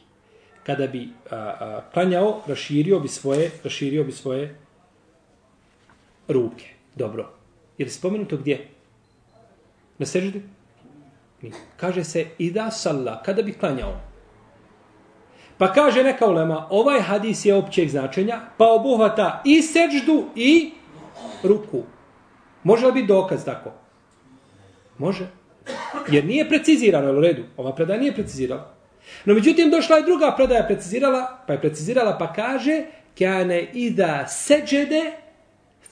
Kada 0.63 0.87
bi 0.87 1.09
a, 1.31 1.35
a, 1.35 1.81
klanjao, 1.93 2.41
raširio 2.47 2.99
bi 2.99 3.07
svoje, 3.07 3.51
raširio 3.63 4.03
bi 4.03 4.11
svoje 4.11 4.55
ruke. 6.27 6.65
Dobro. 6.95 7.29
Je 7.77 7.85
li 7.85 7.91
spomenuto 7.91 8.37
gdje? 8.37 8.67
Na 9.97 10.05
seždi? 10.05 10.41
Nije. 11.45 11.55
Kaže 11.77 12.03
se 12.03 12.25
i 12.37 12.51
da 12.51 12.71
salla, 12.71 13.23
kada 13.23 13.41
bi 13.41 13.53
klanjao. 13.53 13.99
Pa 15.57 15.73
kaže 15.73 16.03
neka 16.03 16.25
ulema, 16.27 16.67
ovaj 16.69 17.01
hadis 17.01 17.45
je 17.45 17.55
općeg 17.55 17.89
značenja, 17.89 18.39
pa 18.57 18.65
obuhvata 18.65 19.41
i 19.45 19.61
seđdu 19.61 20.25
i 20.35 20.71
ruku. 21.43 21.83
Može 22.63 22.85
li 22.85 22.93
biti 22.93 23.07
dokaz 23.07 23.45
tako? 23.45 23.71
Može. 24.97 25.27
Jer 26.09 26.25
nije 26.25 26.49
precizirano, 26.49 27.11
u 27.17 27.21
redu. 27.21 27.43
Ova 27.57 27.75
predaja 27.75 27.99
nije 27.99 28.13
precizirala. 28.13 28.73
No 29.25 29.33
međutim, 29.33 29.69
došla 29.69 29.97
je 29.97 30.03
druga 30.03 30.33
predaja 30.37 30.63
precizirala, 30.67 31.43
pa 31.47 31.53
je 31.53 31.61
precizirala 31.61 32.17
pa 32.17 32.33
kaže 32.33 32.83
kane 33.17 33.69
ida 33.73 34.27
seđede 34.27 35.11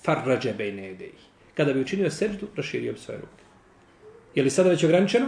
farrađe 0.01 0.53
bejne 0.53 0.91
ideji. 0.91 1.19
Kada 1.53 1.73
bi 1.73 1.81
učinio 1.81 2.11
seđdu, 2.11 2.47
raširio 2.55 2.93
bi 2.93 2.99
svoje 2.99 3.19
ruke. 3.19 3.43
Je 4.35 4.43
li 4.43 4.49
sada 4.49 4.69
već 4.69 4.83
ograničeno? 4.83 5.27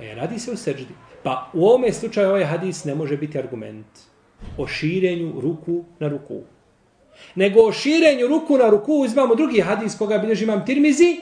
E, 0.00 0.14
radi 0.14 0.38
se 0.38 0.52
o 0.52 0.56
seđdi. 0.56 0.94
Pa 1.22 1.50
u 1.52 1.66
ovome 1.66 1.92
slučaju 1.92 2.28
ovaj 2.28 2.44
hadis 2.44 2.84
ne 2.84 2.94
može 2.94 3.16
biti 3.16 3.38
argument 3.38 3.86
o 4.58 4.66
širenju 4.66 5.40
ruku 5.40 5.84
na 5.98 6.08
ruku. 6.08 6.40
Nego 7.34 7.60
o 7.60 7.72
širenju 7.72 8.26
ruku 8.26 8.58
na 8.58 8.70
ruku 8.70 8.92
uzmamo 8.92 9.34
drugi 9.34 9.60
hadis 9.60 9.94
koga 9.98 10.18
bilježi 10.18 10.44
imam 10.44 10.66
tirmizi, 10.66 11.20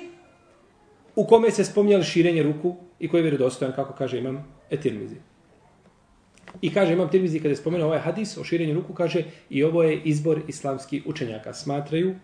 u 1.17 1.27
kome 1.27 1.51
se 1.51 1.65
spominjali 1.65 2.05
širenje 2.05 2.43
ruku 2.43 2.77
i 2.99 3.09
koji 3.09 3.19
je 3.19 3.23
vjerodostojan, 3.23 3.75
kako 3.75 3.93
kaže 3.93 4.19
imam 4.19 4.45
etirmizi. 4.71 5.17
I 6.61 6.75
kaže 6.75 6.93
imam 6.93 7.11
tirmizi 7.11 7.39
kada 7.39 7.49
je 7.49 7.57
spomenuo 7.57 7.87
ovaj 7.87 7.99
hadis 7.99 8.37
o 8.39 8.45
širenju 8.45 8.75
ruku, 8.75 8.95
kaže 8.95 9.25
i 9.51 9.65
ovo 9.65 9.83
je 9.83 10.01
izbor 10.05 10.41
islamskih 10.49 11.03
učenjaka. 11.07 11.55
Smatraju 11.55 12.15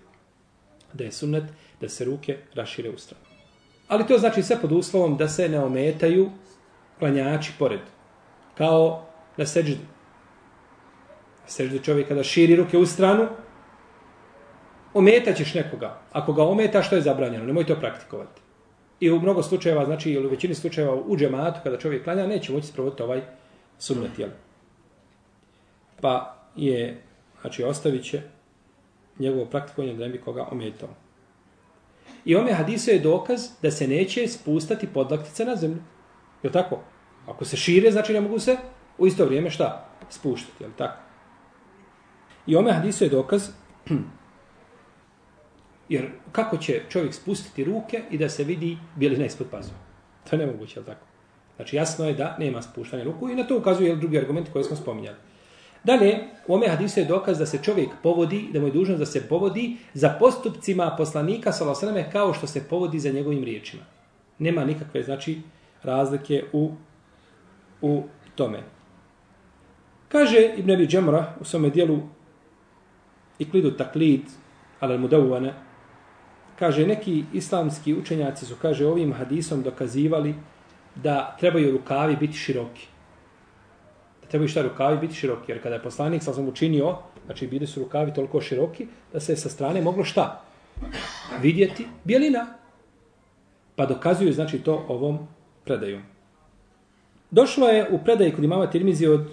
da 0.93 1.05
je 1.05 1.13
sunnet 1.13 1.45
da 1.81 1.89
se 1.89 2.05
ruke 2.05 2.37
rašire 2.55 2.91
u 2.91 2.99
stranu. 2.99 3.34
Ali 3.89 4.07
to 4.07 4.19
znači 4.19 4.43
sve 4.43 4.61
pod 4.61 4.73
uslovom 4.73 5.17
da 5.17 5.29
se 5.29 5.49
ne 5.49 5.61
ometaju 5.61 6.31
klanjači 6.99 7.53
pored. 7.59 7.81
Kao 8.59 9.07
na 9.37 9.47
seđdu. 9.47 9.83
Na 11.43 11.49
seđdu 11.49 11.79
čovjek 11.79 12.09
kada 12.09 12.23
širi 12.23 12.57
ruke 12.57 12.79
u 12.79 12.87
stranu, 12.87 13.27
ometaćeš 14.95 15.55
nekoga. 15.55 16.01
Ako 16.13 16.33
ga 16.33 16.43
ometa, 16.43 16.83
što 16.83 16.97
je 16.97 17.03
zabranjeno? 17.03 17.45
Nemoj 17.45 17.67
to 17.67 17.77
praktikovati. 17.77 18.41
I 19.01 19.11
u 19.11 19.21
mnogo 19.21 19.43
slučajeva, 19.43 19.85
znači 19.85 20.13
ili 20.13 20.27
u 20.27 20.31
većini 20.31 20.55
slučajeva 20.55 20.95
u 20.95 21.17
džematu, 21.17 21.61
kada 21.63 21.79
čovjek 21.79 22.05
klanja, 22.05 22.27
neće 22.27 22.53
moći 22.53 22.67
sprovoditi 22.67 23.03
ovaj 23.03 23.21
sunnet. 23.79 24.19
Jel? 24.19 24.29
Pa 26.01 26.37
je, 26.57 27.03
znači, 27.41 27.65
ostavit 27.65 28.05
će 28.05 28.23
njegovo 29.19 29.47
praktikovanje 29.47 29.95
da 29.95 30.05
ne 30.05 30.11
bi 30.11 30.21
koga 30.21 30.49
ometao. 30.51 30.89
I 32.25 32.37
ome 32.37 32.53
hadisu 32.53 32.91
je 32.91 32.99
dokaz 32.99 33.49
da 33.63 33.71
se 33.71 33.89
neće 33.89 34.29
spustati 34.29 34.87
podlaktice 34.87 35.45
na 35.45 35.57
zemlju. 35.57 35.83
Je 36.43 36.53
tako? 36.53 36.81
Ako 37.27 37.45
se 37.45 37.57
šire, 37.57 37.91
znači 37.91 38.13
ne 38.13 38.21
mogu 38.21 38.39
se 38.39 38.57
u 38.99 39.07
isto 39.07 39.25
vrijeme 39.25 39.51
šta? 39.51 39.89
Spuštati, 40.11 40.65
je 40.65 40.71
tako? 40.79 41.03
I 42.47 42.57
ome 42.57 42.73
hadisu 42.73 43.05
je 43.05 43.11
dokaz 43.11 43.49
jer 45.89 46.11
kako 46.33 46.57
će 46.57 46.83
čovjek 46.89 47.15
spustiti 47.15 47.65
ruke 47.65 48.03
i 48.11 48.19
da 48.19 48.29
se 48.29 48.45
vidi 48.45 48.79
bijelina 48.97 49.25
ispod 49.25 49.47
pazova? 49.51 49.79
To 50.31 50.37
je 50.37 50.47
nemoguće, 50.47 50.81
je 50.81 50.85
tako? 50.87 51.07
Znači 51.57 51.77
jasno 51.77 52.07
je 52.07 52.15
da 52.15 52.37
nema 52.39 52.63
spuštanja 52.63 53.05
ruku 53.05 53.29
i 53.29 53.35
na 53.35 53.45
to 53.45 53.59
ukazuje 53.59 53.97
drugi 53.97 54.19
argument 54.19 54.49
koji 54.53 54.65
smo 54.65 54.77
spominjali. 54.77 55.17
Dalje, 55.85 56.19
u 56.47 56.55
ome 56.55 56.69
hadisu 56.69 57.01
je 57.01 57.07
dokaz 57.07 57.39
da 57.39 57.47
se 57.47 57.63
čovjek 57.63 57.89
povodi, 58.03 58.49
da 58.53 58.61
mu 58.61 58.67
je 58.67 58.73
dužno 58.73 58.97
da 58.97 59.07
se 59.07 59.29
povodi 59.29 59.77
za 59.95 60.17
postupcima 60.19 60.95
poslanika 60.99 61.53
Salosaname 61.53 62.11
kao 62.13 62.35
što 62.35 62.47
se 62.47 62.69
povodi 62.69 62.99
za 62.99 63.11
njegovim 63.11 63.45
riječima. 63.45 63.83
Nema 64.39 64.65
nikakve, 64.65 65.03
znači, 65.03 65.41
razlike 65.83 66.45
u, 66.53 66.71
u 67.83 68.03
tome. 68.35 68.63
Kaže 70.09 70.55
Ibn 70.57 70.71
Abi 70.71 70.87
Džemra 70.87 71.35
u 71.41 71.45
svome 71.45 71.71
dijelu 71.71 71.99
Iklidu 73.39 73.71
taklid, 73.71 74.23
ali 74.81 74.99
mu 74.99 75.09
kaže, 76.59 76.87
neki 76.87 77.25
islamski 77.33 77.95
učenjaci 77.95 78.47
su, 78.47 78.55
kaže, 78.63 78.87
ovim 78.87 79.13
hadisom 79.13 79.63
dokazivali 79.63 80.35
da 80.95 81.37
trebaju 81.41 81.73
rukavi 81.73 82.17
biti 82.17 82.37
široki 82.39 82.94
trebaju 84.35 84.49
šta 84.49 84.63
rukavi 84.63 84.99
biti 84.99 85.15
široki, 85.15 85.53
jer 85.53 85.63
kada 85.63 85.75
je 85.75 85.83
poslanik 85.83 86.23
sa 86.23 86.33
sam 86.33 86.49
učinio, 86.49 86.97
znači 87.27 87.47
bili 87.47 87.67
su 87.67 87.81
rukavi 87.81 88.15
toliko 88.15 88.41
široki, 88.41 88.87
da 89.13 89.21
se 89.21 89.37
sa 89.37 89.49
strane 89.49 89.83
moglo 89.83 90.05
šta? 90.05 90.43
Vidjeti 91.41 91.87
bijelina. 92.05 92.47
Pa 93.77 93.87
dokazuju, 93.87 94.33
znači, 94.33 94.59
to 94.59 94.85
ovom 94.89 95.19
predaju. 95.65 96.01
Došlo 97.31 97.69
je 97.69 97.87
u 97.91 97.99
predaji 98.05 98.33
kod 98.33 98.45
imama 98.45 98.71
Tirmizi 98.71 99.07
od 99.07 99.31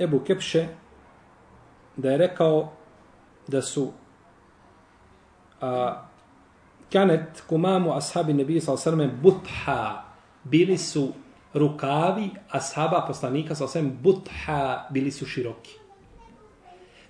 Ebu 0.00 0.20
Kepše, 0.20 0.66
da 1.96 2.10
je 2.10 2.18
rekao 2.18 2.72
da 3.48 3.62
su 3.62 3.92
a, 5.60 6.02
kanet 6.92 7.42
kumamu 7.48 7.92
ashabi 7.96 8.32
nebija 8.32 8.60
sa 8.60 8.72
osrme 8.72 9.08
butha, 9.22 10.04
bili 10.44 10.78
su 10.78 11.12
rukavi 11.54 12.30
ashaba 12.50 13.04
poslanika 13.06 13.54
sa 13.54 13.64
osvijem 13.64 13.98
butha 14.02 14.86
bili 14.90 15.10
su 15.10 15.26
široki. 15.26 15.70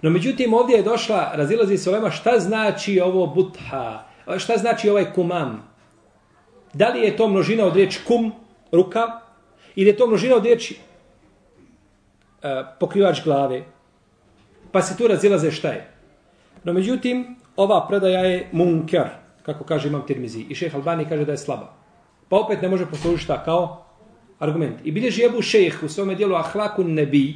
No 0.02 0.10
međutim 0.10 0.54
ovdje 0.54 0.76
je 0.76 0.82
došla, 0.82 1.30
razilazi 1.34 1.78
se 1.78 1.90
ovema 1.90 2.10
šta 2.10 2.38
znači 2.38 3.00
ovo 3.00 3.26
butha, 3.26 4.04
šta 4.38 4.56
znači 4.56 4.90
ovaj 4.90 5.12
kumam. 5.12 5.74
Da 6.72 6.88
li 6.88 7.00
je 7.00 7.16
to 7.16 7.28
množina 7.28 7.64
od 7.64 7.76
riječi 7.76 8.00
kum, 8.06 8.32
ruka, 8.72 9.20
ili 9.74 9.90
je 9.90 9.96
to 9.96 10.06
množina 10.06 10.36
od 10.36 10.44
riječi 10.44 10.76
uh, 10.76 12.50
pokrivač 12.80 13.24
glave. 13.24 13.64
Pa 14.72 14.82
se 14.82 14.96
tu 14.96 15.08
razilaze 15.08 15.50
šta 15.50 15.68
je. 15.68 15.90
No 16.64 16.72
međutim, 16.72 17.36
ova 17.56 17.86
predaja 17.88 18.20
je 18.20 18.48
munker, 18.52 19.08
kako 19.42 19.64
kaže 19.64 19.88
imam 19.88 20.06
tirmizi. 20.06 20.46
I 20.48 20.54
šeheh 20.54 20.74
Albani 20.74 21.08
kaže 21.08 21.24
da 21.24 21.32
je 21.32 21.38
slaba. 21.38 21.72
Pa 22.28 22.36
opet 22.36 22.62
ne 22.62 22.68
može 22.68 22.86
poslužiti 22.86 23.24
šta 23.24 23.44
kao 23.44 23.83
argument. 24.44 24.80
I 24.84 24.92
bilježi 24.92 25.24
Ebu 25.24 25.42
Šejh 25.42 25.82
u 25.82 25.88
svome 25.88 26.14
dijelu 26.14 26.34
Ahlaku 26.34 26.84
Nebi, 26.84 27.34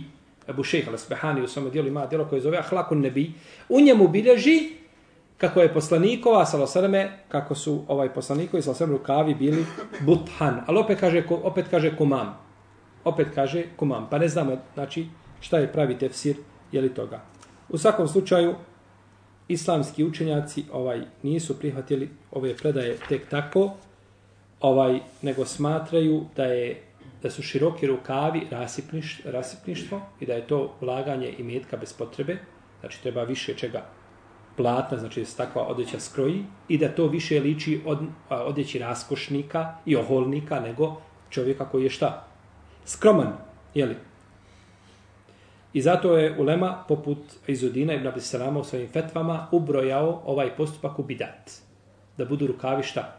Ebu 0.48 0.64
Šejh 0.64 0.88
al-Sbehani 0.88 1.44
u 1.44 1.48
svome 1.48 1.70
dijelu 1.70 1.88
ima 1.88 2.06
dijelo 2.06 2.24
koje 2.24 2.40
zove 2.40 2.58
Ahlaku 2.58 2.94
Nebi, 2.94 3.32
u 3.68 3.80
njemu 3.80 4.08
bilježi 4.08 4.78
kako 5.38 5.60
je 5.60 5.74
poslanikova, 5.74 6.46
salosrme, 6.46 7.18
kako 7.28 7.54
su 7.54 7.84
ovaj 7.88 8.14
poslanikovi, 8.14 8.62
salosrme, 8.62 8.92
rukavi 8.92 9.34
bili 9.34 9.64
buthan. 10.00 10.60
Ali 10.66 10.78
opet 10.78 11.00
kaže, 11.00 11.22
opet 11.30 11.66
kaže 11.70 11.96
kumam. 11.96 12.38
Opet 13.04 13.28
kaže 13.34 13.64
kumam. 13.76 14.06
Pa 14.10 14.18
ne 14.18 14.28
znamo, 14.28 14.56
znači, 14.74 15.06
šta 15.40 15.58
je 15.58 15.72
pravi 15.72 15.98
tefsir, 15.98 16.36
je 16.72 16.80
li 16.80 16.94
toga. 16.94 17.20
U 17.68 17.78
svakom 17.78 18.08
slučaju, 18.08 18.54
islamski 19.48 20.04
učenjaci 20.04 20.64
ovaj 20.72 21.00
nisu 21.22 21.58
prihvatili 21.58 22.10
ove 22.30 22.56
predaje 22.56 22.96
tek 23.08 23.28
tako, 23.28 23.70
ovaj 24.60 25.00
nego 25.22 25.44
smatraju 25.44 26.24
da 26.36 26.44
je 26.44 26.82
da 27.22 27.30
su 27.30 27.42
široki 27.42 27.86
rukavi 27.86 28.46
rasipniš, 28.50 29.20
rasipništvo 29.24 30.00
i 30.20 30.26
da 30.26 30.34
je 30.34 30.46
to 30.46 30.74
ulaganje 30.80 31.34
i 31.38 31.42
metka 31.42 31.76
bez 31.76 31.92
potrebe, 31.92 32.38
znači 32.80 33.02
treba 33.02 33.22
više 33.22 33.54
čega 33.54 33.86
platna, 34.56 34.98
znači 34.98 35.20
da 35.20 35.26
se 35.26 35.36
takva 35.36 35.62
odjeća 35.62 36.00
skroji 36.00 36.44
i 36.68 36.78
da 36.78 36.88
to 36.88 37.06
više 37.06 37.40
liči 37.40 37.80
od 37.86 37.98
odjeći 38.30 38.78
raskošnika 38.78 39.74
i 39.86 39.96
oholnika 39.96 40.60
nego 40.60 41.00
čovjeka 41.30 41.68
koji 41.68 41.84
je 41.84 41.90
šta? 41.90 42.26
Skroman, 42.84 43.32
jeli? 43.74 43.96
I 45.72 45.82
zato 45.82 46.16
je 46.16 46.40
Ulema, 46.40 46.84
poput 46.88 47.18
Izudina 47.46 47.94
ibn 47.94 48.06
Abi 48.06 48.20
u 48.60 48.64
svojim 48.64 48.88
fetvama, 48.88 49.48
ubrojao 49.52 50.22
ovaj 50.24 50.56
postupak 50.56 50.98
u 50.98 51.02
bidat. 51.02 51.50
Da 52.16 52.24
budu 52.24 52.46
rukavi 52.46 52.82
šta? 52.82 53.16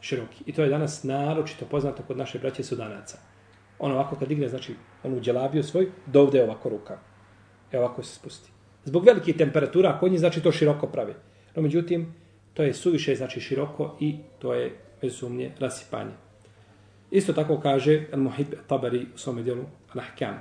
Široki. 0.00 0.44
I 0.46 0.52
to 0.52 0.62
je 0.62 0.68
danas 0.68 1.02
naročito 1.04 1.64
poznato 1.64 2.02
kod 2.02 2.16
naše 2.16 2.38
braće 2.38 2.62
Sudanaca 2.62 3.29
on 3.80 3.92
ovako 3.92 4.16
kad 4.16 4.28
digne, 4.28 4.48
znači, 4.48 4.74
on 5.04 5.14
uđelabio 5.14 5.62
svoj, 5.62 5.88
dovde 6.06 6.38
je 6.38 6.44
ovako 6.44 6.68
ruka. 6.68 6.98
E 7.72 7.78
ovako 7.78 8.02
se 8.02 8.14
spusti. 8.14 8.50
Zbog 8.84 9.04
velikih 9.04 9.36
temperatura, 9.36 9.98
kod 9.98 10.10
njih, 10.10 10.20
znači, 10.20 10.42
to 10.42 10.52
široko 10.52 10.86
pravi. 10.86 11.14
No, 11.56 11.62
međutim, 11.62 12.14
to 12.54 12.62
je 12.62 12.74
suviše, 12.74 13.14
znači, 13.14 13.40
široko 13.40 13.96
i 14.00 14.16
to 14.38 14.54
je, 14.54 14.76
bez 15.02 15.16
sumnje, 15.16 15.52
rasipanje. 15.58 16.12
Isto 17.10 17.32
tako 17.32 17.60
kaže 17.60 18.06
Al-Muhib 18.12 18.46
Tabari 18.66 19.06
u 19.14 19.18
svome 19.18 19.42
dijelu 19.42 19.64
Al-Ahkam. 19.94 20.34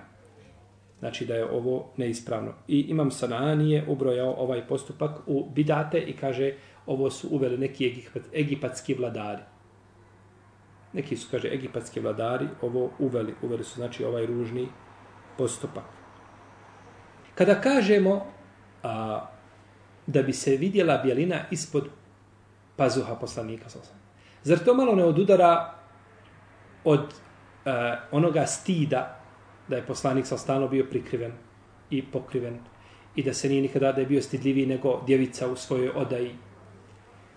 Znači 0.99 1.25
da 1.25 1.36
je 1.36 1.52
ovo 1.52 1.91
neispravno. 1.97 2.54
I 2.67 2.80
Imam 2.80 3.12
Sananije 3.12 3.86
ubrojao 3.88 4.34
ovaj 4.38 4.67
postupak 4.67 5.12
u 5.28 5.49
bidate 5.49 5.99
i 5.99 6.13
kaže 6.13 6.54
ovo 6.86 7.10
su 7.10 7.28
uveli 7.32 7.58
neki 7.58 8.06
egipatski 8.34 8.93
vladari 8.93 9.41
neki 10.93 11.17
su, 11.17 11.28
kaže, 11.32 11.47
egipatski 11.47 11.99
vladari 11.99 12.47
ovo 12.62 12.91
uveli, 12.99 13.36
uveli 13.41 13.63
su, 13.63 13.75
znači, 13.75 14.06
ovaj 14.06 14.25
ružni 14.25 14.67
postupak. 15.38 15.84
Kada 17.36 17.62
kažemo 17.62 18.25
a, 18.84 19.25
da 20.08 20.23
bi 20.23 20.34
se 20.34 20.58
vidjela 20.58 20.97
bjelina 20.97 21.41
ispod 21.52 21.89
pazuha 22.75 23.15
poslanika, 23.15 23.65
zar 24.43 24.58
to 24.58 24.73
malo 24.73 24.95
ne 24.95 25.04
odudara 25.04 25.73
od 26.84 27.13
a, 27.65 27.95
onoga 28.12 28.45
stida 28.45 29.19
da 29.67 29.75
je 29.75 29.86
poslanik 29.86 30.25
sa 30.25 30.38
stalno 30.38 30.67
bio 30.67 30.86
prikriven 30.89 31.32
i 31.89 32.06
pokriven 32.06 32.60
i 33.15 33.23
da 33.23 33.34
se 33.34 33.49
nije 33.49 33.62
nikada 33.62 33.91
da 33.91 34.02
je 34.02 34.08
bio 34.08 34.21
stidljiviji 34.21 34.65
nego 34.65 35.02
djevica 35.08 35.47
u 35.47 35.56
svojoj 35.56 35.89
odaji 35.95 36.36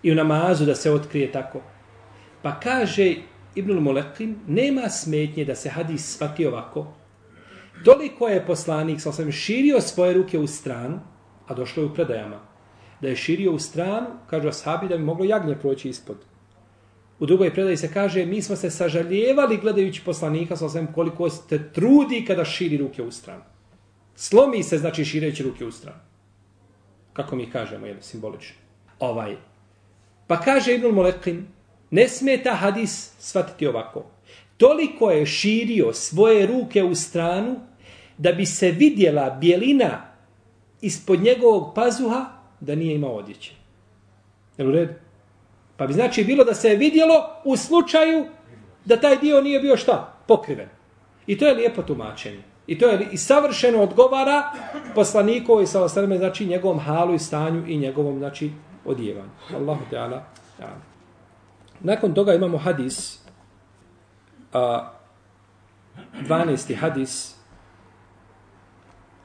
i 0.02 0.12
u 0.12 0.14
namazu 0.14 0.64
da 0.64 0.74
se 0.74 0.92
otkrije 0.92 1.32
tako. 1.32 1.60
Pa 2.42 2.60
kaže 2.60 3.14
Ibnul 3.54 3.80
Molekin, 3.80 4.36
nema 4.48 4.88
smetnje 4.88 5.44
da 5.44 5.54
se 5.54 5.68
hadis 5.68 6.14
shvati 6.14 6.46
ovako. 6.46 6.86
Toliko 7.84 8.28
je 8.28 8.46
poslanik, 8.46 9.00
sa 9.00 9.10
osam, 9.10 9.32
širio 9.32 9.80
svoje 9.80 10.14
ruke 10.14 10.38
u 10.38 10.46
stranu, 10.46 11.00
a 11.46 11.54
došlo 11.54 11.82
je 11.82 11.86
u 11.86 11.94
predajama, 11.94 12.40
da 13.00 13.08
je 13.08 13.16
širio 13.16 13.52
u 13.52 13.58
stranu, 13.58 14.06
kažu 14.30 14.48
ashabi, 14.48 14.88
da 14.88 14.96
bi 14.96 15.04
moglo 15.04 15.24
jagnje 15.24 15.56
proći 15.58 15.88
ispod. 15.88 16.16
U 17.18 17.26
drugoj 17.26 17.54
predaji 17.54 17.76
se 17.76 17.92
kaže, 17.92 18.26
mi 18.26 18.42
smo 18.42 18.56
se 18.56 18.70
sažaljevali 18.70 19.56
gledajući 19.56 20.02
poslanika, 20.04 20.56
sa 20.56 20.66
osam, 20.66 20.86
koliko 20.94 21.30
se 21.30 21.72
trudi 21.72 22.24
kada 22.26 22.44
širi 22.44 22.76
ruke 22.76 23.02
u 23.02 23.10
stranu. 23.10 23.42
Slomi 24.14 24.62
se, 24.62 24.78
znači, 24.78 25.04
šireći 25.04 25.42
ruke 25.42 25.64
u 25.64 25.72
stranu. 25.72 25.98
Kako 27.12 27.36
mi 27.36 27.50
kažemo, 27.50 27.86
je 27.86 27.96
simbolično. 28.00 28.56
Ovaj. 28.98 29.36
Pa 30.26 30.40
kaže 30.40 30.74
Ibnul 30.74 30.92
Molekin, 30.92 31.46
ne 31.92 32.08
smeta 32.08 32.54
hadis 32.54 33.10
shvatiti 33.18 33.66
ovako. 33.66 34.04
Toliko 34.56 35.10
je 35.10 35.26
širio 35.26 35.92
svoje 35.92 36.46
ruke 36.46 36.82
u 36.82 36.94
stranu 36.94 37.56
da 38.18 38.32
bi 38.32 38.46
se 38.46 38.70
vidjela 38.70 39.30
bijelina 39.30 40.02
ispod 40.80 41.22
njegovog 41.22 41.74
pazuha 41.74 42.24
da 42.60 42.74
nije 42.74 42.94
imao 42.94 43.14
odjeće. 43.14 43.52
Jel 44.58 44.68
u 44.68 44.72
redu? 44.72 44.92
Pa 45.76 45.86
bi 45.86 45.92
znači 45.92 46.24
bilo 46.24 46.44
da 46.44 46.54
se 46.54 46.68
je 46.68 46.76
vidjelo 46.76 47.14
u 47.44 47.56
slučaju 47.56 48.24
da 48.84 49.00
taj 49.00 49.16
dio 49.16 49.40
nije 49.40 49.60
bio 49.60 49.76
šta? 49.76 50.16
Pokriven. 50.28 50.68
I 51.26 51.38
to 51.38 51.46
je 51.46 51.54
lijepo 51.54 51.82
tumačenje. 51.82 52.42
I 52.66 52.78
to 52.78 52.88
je 52.88 53.08
i 53.12 53.16
savršeno 53.16 53.82
odgovara 53.82 54.42
poslaniku 54.94 55.60
i 55.60 55.66
sa 55.66 55.88
znači 55.88 56.46
njegovom 56.46 56.78
halu 56.78 57.14
i 57.14 57.18
stanju 57.18 57.66
i 57.66 57.76
njegovom 57.76 58.18
znači 58.18 58.50
odjevanju. 58.84 59.30
Allahu 59.54 59.82
Teala. 59.90 60.24
Ja. 60.60 60.91
Nakon 61.84 62.14
toga 62.14 62.34
imamo 62.34 62.58
hadis, 62.58 63.18
a, 64.54 64.92
12. 66.22 66.74
hadis, 66.74 67.34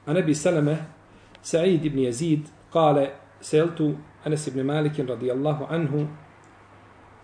a 0.08 0.14
nebi 0.14 0.34
Saleme, 0.34 0.78
Sa'id 1.42 1.86
ibn 1.86 2.00
Jezid, 2.00 2.50
kale, 2.74 3.12
seltu 3.42 3.98
Anas 4.26 4.48
ibn 4.48 4.66
Malik 4.66 4.98
radijallahu 4.98 5.70
anhu, 5.70 6.08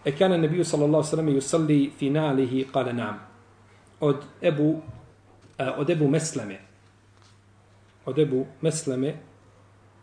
e 0.06 0.12
kana 0.12 0.38
nebiju 0.38 0.64
sallallahu 0.64 1.04
sallam 1.04 1.30
yusalli 1.30 1.92
finalihi, 1.98 2.70
kale 2.72 2.94
nam. 2.94 3.20
Od 4.02 4.24
Ebu, 4.42 4.82
a, 5.58 5.74
od 5.78 5.90
Ebu 5.90 6.08
Mesleme, 6.08 6.60
od 8.06 8.20
Ebu 8.20 8.46
Mesleme, 8.62 9.16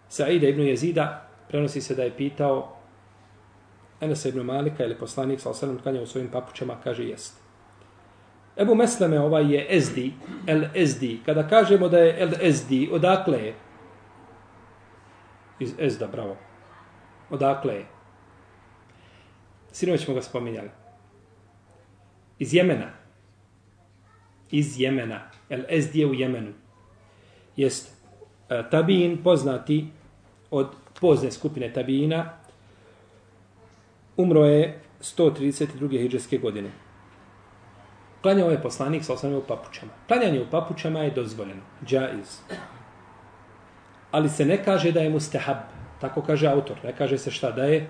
Sa'ida 0.08 0.48
ibn 0.48 0.62
Jezida, 0.62 1.28
prenosi 1.48 1.80
se 1.80 1.94
da 1.94 2.02
je 2.02 2.16
pitao, 2.16 2.79
Enes 4.00 4.24
ibn 4.24 4.40
Malika 4.40 4.84
ili 4.84 4.98
poslanik 4.98 5.40
sa 5.40 5.50
osallam 5.50 5.78
klanjao 5.78 6.02
u 6.02 6.06
svojim 6.06 6.30
papučama, 6.30 6.76
kaže 6.84 7.04
jest. 7.04 7.40
Ebu 8.56 8.74
Mesleme 8.74 9.20
ovaj 9.20 9.54
je 9.54 9.66
Ezdi, 9.76 10.12
El 10.46 10.64
Ezdi. 10.74 11.20
Kada 11.26 11.48
kažemo 11.48 11.88
da 11.88 11.98
je 11.98 12.22
El 12.22 12.30
Ezdi, 12.40 12.88
odakle 12.92 13.38
je? 13.38 13.54
Iz 15.60 15.74
Ezda, 15.78 16.06
bravo. 16.06 16.36
Odakle 17.30 17.74
je? 17.74 17.86
Sinoć 19.72 20.04
smo 20.04 20.14
ga 20.14 20.22
spominjali. 20.22 20.70
Iz 22.38 22.54
Jemena. 22.54 22.90
Iz 24.50 24.80
Jemena. 24.80 25.20
El 25.48 25.60
Ezdi 25.68 26.00
je 26.00 26.06
u 26.06 26.14
Jemenu. 26.14 26.52
Jest 27.56 27.94
e, 28.48 28.62
Tabin 28.70 29.22
poznati 29.22 29.86
od 30.50 30.68
pozne 31.00 31.30
skupine 31.30 31.72
Tabina, 31.72 32.39
umro 34.22 34.44
je 34.44 34.80
132. 35.00 35.90
hijđarske 35.90 36.38
godine. 36.38 36.70
Klanjao 38.22 38.50
je 38.50 38.62
poslanik 38.62 39.04
sa 39.04 39.12
osnovim 39.12 39.38
u 39.38 39.42
papučama. 39.48 39.92
Klanjanje 40.08 40.40
u 40.40 40.50
papučama 40.50 41.00
je 41.00 41.10
dozvoljeno. 41.10 41.62
Džaiz. 41.86 42.38
Ali 44.10 44.28
se 44.28 44.44
ne 44.44 44.64
kaže 44.64 44.92
da 44.92 45.00
je 45.00 45.10
mustahab. 45.10 45.56
Tako 46.00 46.22
kaže 46.22 46.48
autor. 46.48 46.76
Ne 46.84 46.96
kaže 46.96 47.18
se 47.18 47.30
šta 47.30 47.50
da 47.50 47.64
je 47.64 47.88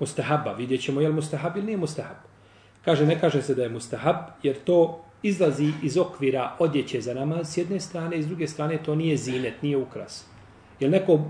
mustahaba. 0.00 0.52
Vidjet 0.52 0.82
ćemo 0.82 1.00
je 1.00 1.08
li 1.08 1.14
mustahab 1.14 1.56
ili 1.56 1.66
nije 1.66 1.76
mustahab. 1.76 2.16
Kaže, 2.84 3.06
ne 3.06 3.20
kaže 3.20 3.42
se 3.42 3.54
da 3.54 3.62
je 3.62 3.68
mustahab, 3.68 4.16
jer 4.42 4.56
to 4.64 5.04
izlazi 5.22 5.72
iz 5.82 5.98
okvira 5.98 6.56
odjeće 6.58 7.00
za 7.00 7.14
namaz 7.14 7.52
s 7.52 7.56
jedne 7.56 7.80
strane 7.80 8.18
i 8.18 8.22
s 8.22 8.26
druge 8.26 8.48
strane 8.48 8.78
to 8.82 8.94
nije 8.94 9.16
zinet, 9.16 9.62
nije 9.62 9.76
ukras. 9.76 10.24
Jel 10.80 10.90
neko 10.90 11.20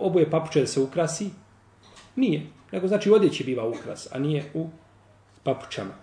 oboje 0.00 0.30
papuče 0.30 0.60
da 0.60 0.66
se 0.66 0.80
ukrasi? 0.80 1.30
Nije. 2.16 2.46
Nego 2.72 2.88
znači 2.88 3.10
u 3.10 3.14
odjeći 3.14 3.44
biva 3.44 3.68
ukras, 3.68 4.08
a 4.12 4.18
nije 4.18 4.44
u 4.54 4.68
papučama. 5.42 5.94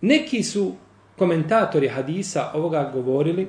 Neki 0.00 0.42
su 0.42 0.74
komentatori 1.18 1.88
hadisa 1.88 2.50
ovoga 2.54 2.90
govorili, 2.94 3.48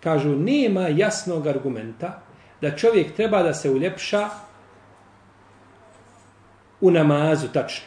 kažu, 0.00 0.36
nema 0.36 0.88
jasnog 0.88 1.46
argumenta 1.46 2.22
da 2.60 2.76
čovjek 2.76 3.14
treba 3.16 3.42
da 3.42 3.54
se 3.54 3.70
uljepša 3.70 4.28
u 6.80 6.90
namazu, 6.90 7.48
tačno. 7.52 7.86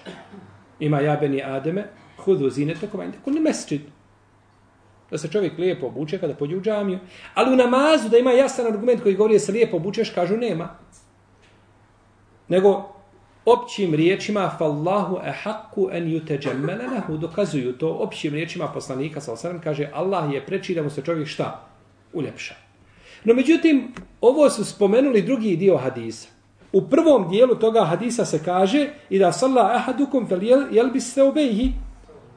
Ima 0.80 1.00
jabeni 1.00 1.44
Ademe, 1.44 1.88
hudu 2.18 2.50
zine, 2.50 2.76
tako 2.82 2.98
vajte, 2.98 3.18
tako 3.18 3.32
ne 3.32 3.42
mesčid. 3.42 3.82
Da 5.12 5.18
se 5.18 5.28
čovjek 5.28 5.58
lijepo 5.58 5.88
obuče 5.88 6.20
kada 6.20 6.34
pođe 6.34 6.58
u 6.58 6.62
džamiju. 6.62 7.00
Ali 7.34 7.54
u 7.54 7.56
namazu 7.56 8.10
da 8.10 8.18
ima 8.18 8.32
jasan 8.32 8.68
argument 8.68 9.04
koji 9.04 9.16
govori 9.16 9.34
da 9.34 9.40
se 9.40 9.52
lijepo 9.52 9.78
obučeš, 9.78 10.10
kažu 10.10 10.38
nema. 10.38 10.70
Nego 12.48 12.93
općim 13.46 13.96
riječima 13.96 14.56
fallahu 14.58 15.20
ehakku 15.26 15.90
en 15.92 16.06
yuteđemmele 16.06 16.94
lehu 16.94 17.18
dokazuju 17.18 17.74
to 17.74 17.90
općim 17.90 18.34
riječima 18.34 18.68
poslanika 18.68 19.22
sa 19.22 19.34
osram 19.34 19.62
kaže 19.62 19.90
Allah 19.94 20.34
je 20.34 20.46
preči 20.46 20.76
da 20.76 20.84
mu 20.84 20.90
se 20.90 21.02
čovjek 21.02 21.28
šta? 21.28 21.70
Uljepša. 22.14 22.56
No 23.24 23.34
međutim, 23.34 23.94
ovo 24.22 24.50
su 24.50 24.66
spomenuli 24.66 25.22
drugi 25.22 25.56
dio 25.56 25.78
hadisa. 25.78 26.28
U 26.72 26.90
prvom 26.90 27.30
dijelu 27.30 27.56
toga 27.56 27.86
hadisa 27.86 28.26
se 28.26 28.44
kaže 28.46 28.90
i 29.10 29.20
da 29.20 29.32
salla 29.32 29.72
ahadukum 29.76 30.28
fel 30.28 30.44
jel 30.72 30.90
bi 30.92 31.00
se 31.00 31.24
obejhi 31.24 31.72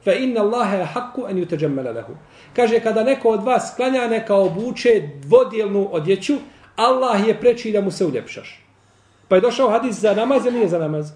fa 0.04 0.12
inna 0.12 0.40
Allahe 0.40 0.84
hakku 0.84 1.26
en 1.30 1.36
yuteđemmele 1.36 1.94
lehu. 1.94 2.12
Kaže, 2.56 2.80
kada 2.80 3.04
neko 3.04 3.28
od 3.28 3.44
vas 3.44 3.72
klanja 3.76 4.08
neka 4.08 4.34
obuče 4.34 5.08
dvodjelnu 5.22 5.88
odjeću, 5.92 6.34
Allah 6.76 7.28
je 7.28 7.40
preči 7.40 7.72
da 7.72 7.80
mu 7.80 7.90
se 7.90 8.04
uljepšaš. 8.04 8.65
Pa 9.28 9.34
je 9.34 9.40
došao 9.40 9.70
hadis 9.70 10.00
za 10.00 10.14
namaz 10.14 10.46
ili 10.46 10.56
nije 10.56 10.68
za 10.68 10.78
namaz? 10.78 11.12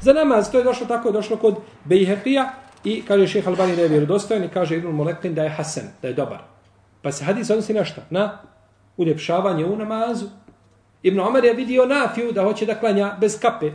Za 0.00 0.12
namaz, 0.12 0.50
to 0.50 0.58
je 0.58 0.64
došlo 0.64 0.86
tako, 0.86 1.08
je 1.08 1.12
došlo 1.12 1.36
kod 1.36 1.56
Bejhefija 1.84 2.52
i 2.84 3.02
kaže 3.02 3.26
šeha 3.26 3.50
Albani 3.50 3.76
da 3.76 3.82
je 3.82 3.88
vjerodostojan 3.88 4.44
i 4.44 4.48
kaže 4.48 4.76
Ibn 4.76 4.88
Molekin 4.88 5.34
da 5.34 5.42
je 5.42 5.50
hasen, 5.50 5.84
da 6.02 6.08
je 6.08 6.14
dobar. 6.14 6.38
Pa 7.02 7.12
se 7.12 7.24
hadis 7.24 7.50
odnosi 7.50 7.74
na 7.74 7.84
šta? 7.84 8.02
Na 8.10 8.38
uljepšavanje 8.96 9.64
u 9.64 9.76
namazu. 9.76 10.26
Ibn 11.02 11.20
Omer 11.20 11.44
je 11.44 11.54
vidio 11.54 11.86
nafiju 11.86 12.32
da 12.32 12.42
hoće 12.42 12.66
da 12.66 12.74
klanja 12.74 13.16
bez 13.20 13.40
kape. 13.40 13.72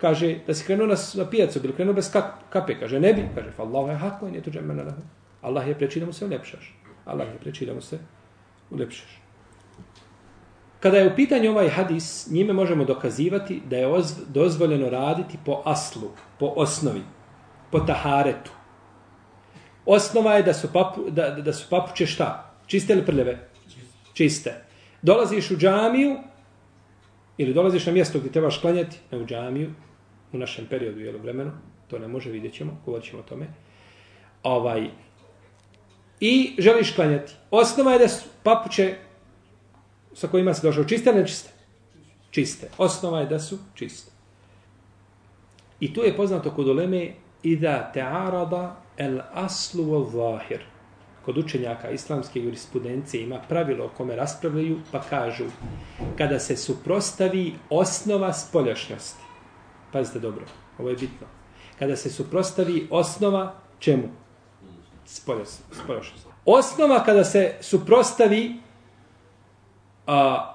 Kaže 0.00 0.38
da 0.46 0.54
se 0.54 0.64
krenuo 0.64 0.86
na, 0.86 0.94
na 1.14 1.30
pijacu, 1.30 1.60
bilo 1.60 1.74
krenuo 1.74 1.94
bez 1.94 2.12
kape. 2.50 2.78
Kaže 2.80 3.00
ne 3.00 3.12
bi. 3.12 3.28
Kaže 3.34 3.50
fa 3.50 3.62
Allah 3.62 3.88
je 3.88 3.96
hako 3.96 4.26
i 4.26 4.30
nije 4.30 4.42
tuđe 4.42 4.60
mena 4.60 4.82
lahu. 4.82 5.02
Allah 5.42 5.68
je 5.68 5.74
preči 5.74 6.00
da 6.00 6.06
mu 6.06 6.12
se 6.12 6.24
uljepšaš. 6.24 6.74
Allah 7.04 7.28
je 7.28 7.38
preči 7.38 7.66
da 7.66 7.74
mu 7.74 7.80
se 7.80 7.98
uljepšaš. 8.70 9.23
Kada 10.84 10.98
je 10.98 11.06
u 11.06 11.16
pitanju 11.16 11.50
ovaj 11.50 11.68
hadis, 11.68 12.30
njime 12.30 12.52
možemo 12.52 12.84
dokazivati 12.84 13.62
da 13.70 13.76
je 13.76 13.88
dozvoljeno 14.28 14.90
raditi 14.90 15.38
po 15.44 15.62
aslu, 15.64 16.10
po 16.38 16.52
osnovi, 16.56 17.00
po 17.70 17.80
taharetu. 17.80 18.50
Osnova 19.86 20.34
je 20.34 20.42
da 20.42 20.52
su, 20.52 20.68
papu, 20.72 21.10
da, 21.10 21.30
da 21.30 21.52
su 21.52 21.66
papuče 21.70 22.06
šta? 22.06 22.54
Čiste 22.66 22.92
ili 22.92 23.06
prljave? 23.06 23.48
Čiste. 24.14 24.54
Dolaziš 25.02 25.50
u 25.50 25.56
džamiju 25.56 26.16
ili 27.38 27.54
dolaziš 27.54 27.86
na 27.86 27.92
mjesto 27.92 28.18
gdje 28.18 28.32
trebaš 28.32 28.58
klanjati, 28.58 28.98
ne 29.10 29.18
u 29.18 29.26
džamiju, 29.26 29.70
u 30.32 30.38
našem 30.38 30.66
periodu, 30.66 31.00
jel, 31.00 31.18
vremenu, 31.18 31.52
to 31.88 31.98
ne 31.98 32.08
može, 32.08 32.30
vidjet 32.30 32.54
ćemo, 32.54 32.80
govorit 32.84 33.06
ćemo 33.06 33.22
o 33.22 33.28
tome. 33.28 33.46
Ovaj, 34.42 34.88
I 36.20 36.56
želiš 36.58 36.94
klanjati. 36.94 37.32
Osnova 37.50 37.92
je 37.92 37.98
da 37.98 38.08
su 38.08 38.28
papuče 38.42 38.96
sa 40.14 40.28
kojima 40.28 40.54
se 40.54 40.66
došao 40.66 40.84
čiste 40.84 41.10
ili 41.10 41.18
nečiste? 41.18 41.50
Čiste. 42.30 42.68
Osnova 42.78 43.20
je 43.20 43.26
da 43.26 43.38
su 43.38 43.58
čiste. 43.74 44.12
I 45.80 45.94
tu 45.94 46.00
je 46.00 46.16
poznato 46.16 46.50
kod 46.50 46.68
uleme 46.68 47.14
i 47.42 47.56
da 47.56 47.92
te'arada 47.94 48.70
el 48.96 49.20
aslu 49.32 49.84
wal 49.84 50.10
zahir. 50.10 50.60
Kod 51.24 51.38
učenjaka 51.38 51.90
islamske 51.90 52.40
jurisprudencije 52.40 53.22
ima 53.22 53.38
pravilo 53.48 53.84
o 53.84 53.88
kome 53.88 54.16
raspravljaju, 54.16 54.80
pa 54.92 55.00
kažu 55.00 55.44
kada 56.18 56.38
se 56.38 56.56
suprostavi 56.56 57.54
osnova 57.70 58.32
spoljašnjosti. 58.32 59.22
Pazite 59.92 60.18
dobro, 60.18 60.44
ovo 60.78 60.88
je 60.88 60.96
bitno. 60.96 61.26
Kada 61.78 61.96
se 61.96 62.10
suprostavi 62.10 62.88
osnova 62.90 63.54
čemu? 63.78 64.08
Spoljašnjosti. 65.04 66.28
Osnova 66.44 67.04
kada 67.04 67.24
se 67.24 67.54
suprostavi 67.60 68.63
a, 70.06 70.50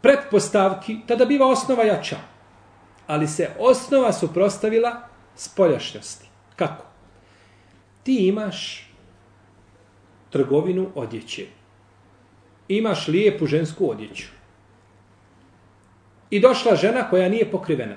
pretpostavki, 0.00 0.98
tada 1.06 1.24
biva 1.24 1.46
osnova 1.46 1.84
jača. 1.84 2.16
Ali 3.06 3.28
se 3.28 3.50
osnova 3.58 4.12
suprostavila 4.12 5.00
spoljašnjosti. 5.36 6.26
Kako? 6.56 6.86
ti 8.06 8.26
imaš 8.26 8.88
trgovinu 10.30 10.86
odjeće. 10.94 11.46
Imaš 12.68 13.08
lijepu 13.08 13.46
žensku 13.46 13.90
odjeću. 13.90 14.26
I 16.30 16.40
došla 16.40 16.76
žena 16.76 17.10
koja 17.10 17.28
nije 17.28 17.50
pokrivena 17.50 17.96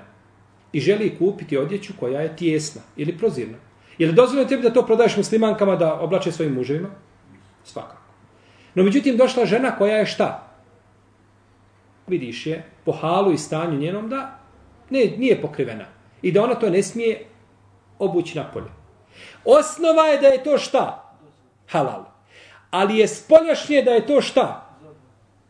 i 0.73 0.79
želi 0.79 1.15
kupiti 1.17 1.57
odjeću 1.57 1.93
koja 1.99 2.21
je 2.21 2.35
tijesna 2.35 2.81
ili 2.97 3.17
prozirna. 3.17 3.57
Je 3.97 4.07
li 4.07 4.13
dozvoljeno 4.13 4.49
tebi 4.49 4.63
da 4.63 4.73
to 4.73 4.85
prodaješ 4.85 5.17
muslimankama 5.17 5.75
da 5.75 5.93
oblače 5.99 6.31
svojim 6.31 6.53
muževima? 6.53 6.89
Svakako. 7.63 8.01
No 8.75 8.83
međutim 8.83 9.17
došla 9.17 9.45
žena 9.45 9.75
koja 9.77 9.97
je 9.97 10.05
šta? 10.05 10.48
Vidiš 12.09 12.45
je 12.45 12.63
po 12.85 12.91
halu 12.91 13.33
i 13.33 13.37
stanju 13.37 13.79
njenom 13.79 14.09
da 14.09 14.39
ne, 14.89 15.05
nije 15.17 15.41
pokrivena. 15.41 15.85
I 16.21 16.31
da 16.31 16.43
ona 16.43 16.55
to 16.55 16.69
ne 16.69 16.83
smije 16.83 17.25
obući 17.99 18.37
na 18.37 18.51
polje. 18.53 18.71
Osnova 19.45 20.07
je 20.07 20.17
da 20.21 20.27
je 20.27 20.43
to 20.43 20.57
šta? 20.57 21.15
Halal. 21.69 22.05
Ali 22.71 22.97
je 22.97 23.07
spoljašnje 23.07 23.81
da 23.81 23.91
je 23.91 24.07
to 24.07 24.21
šta? 24.21 24.65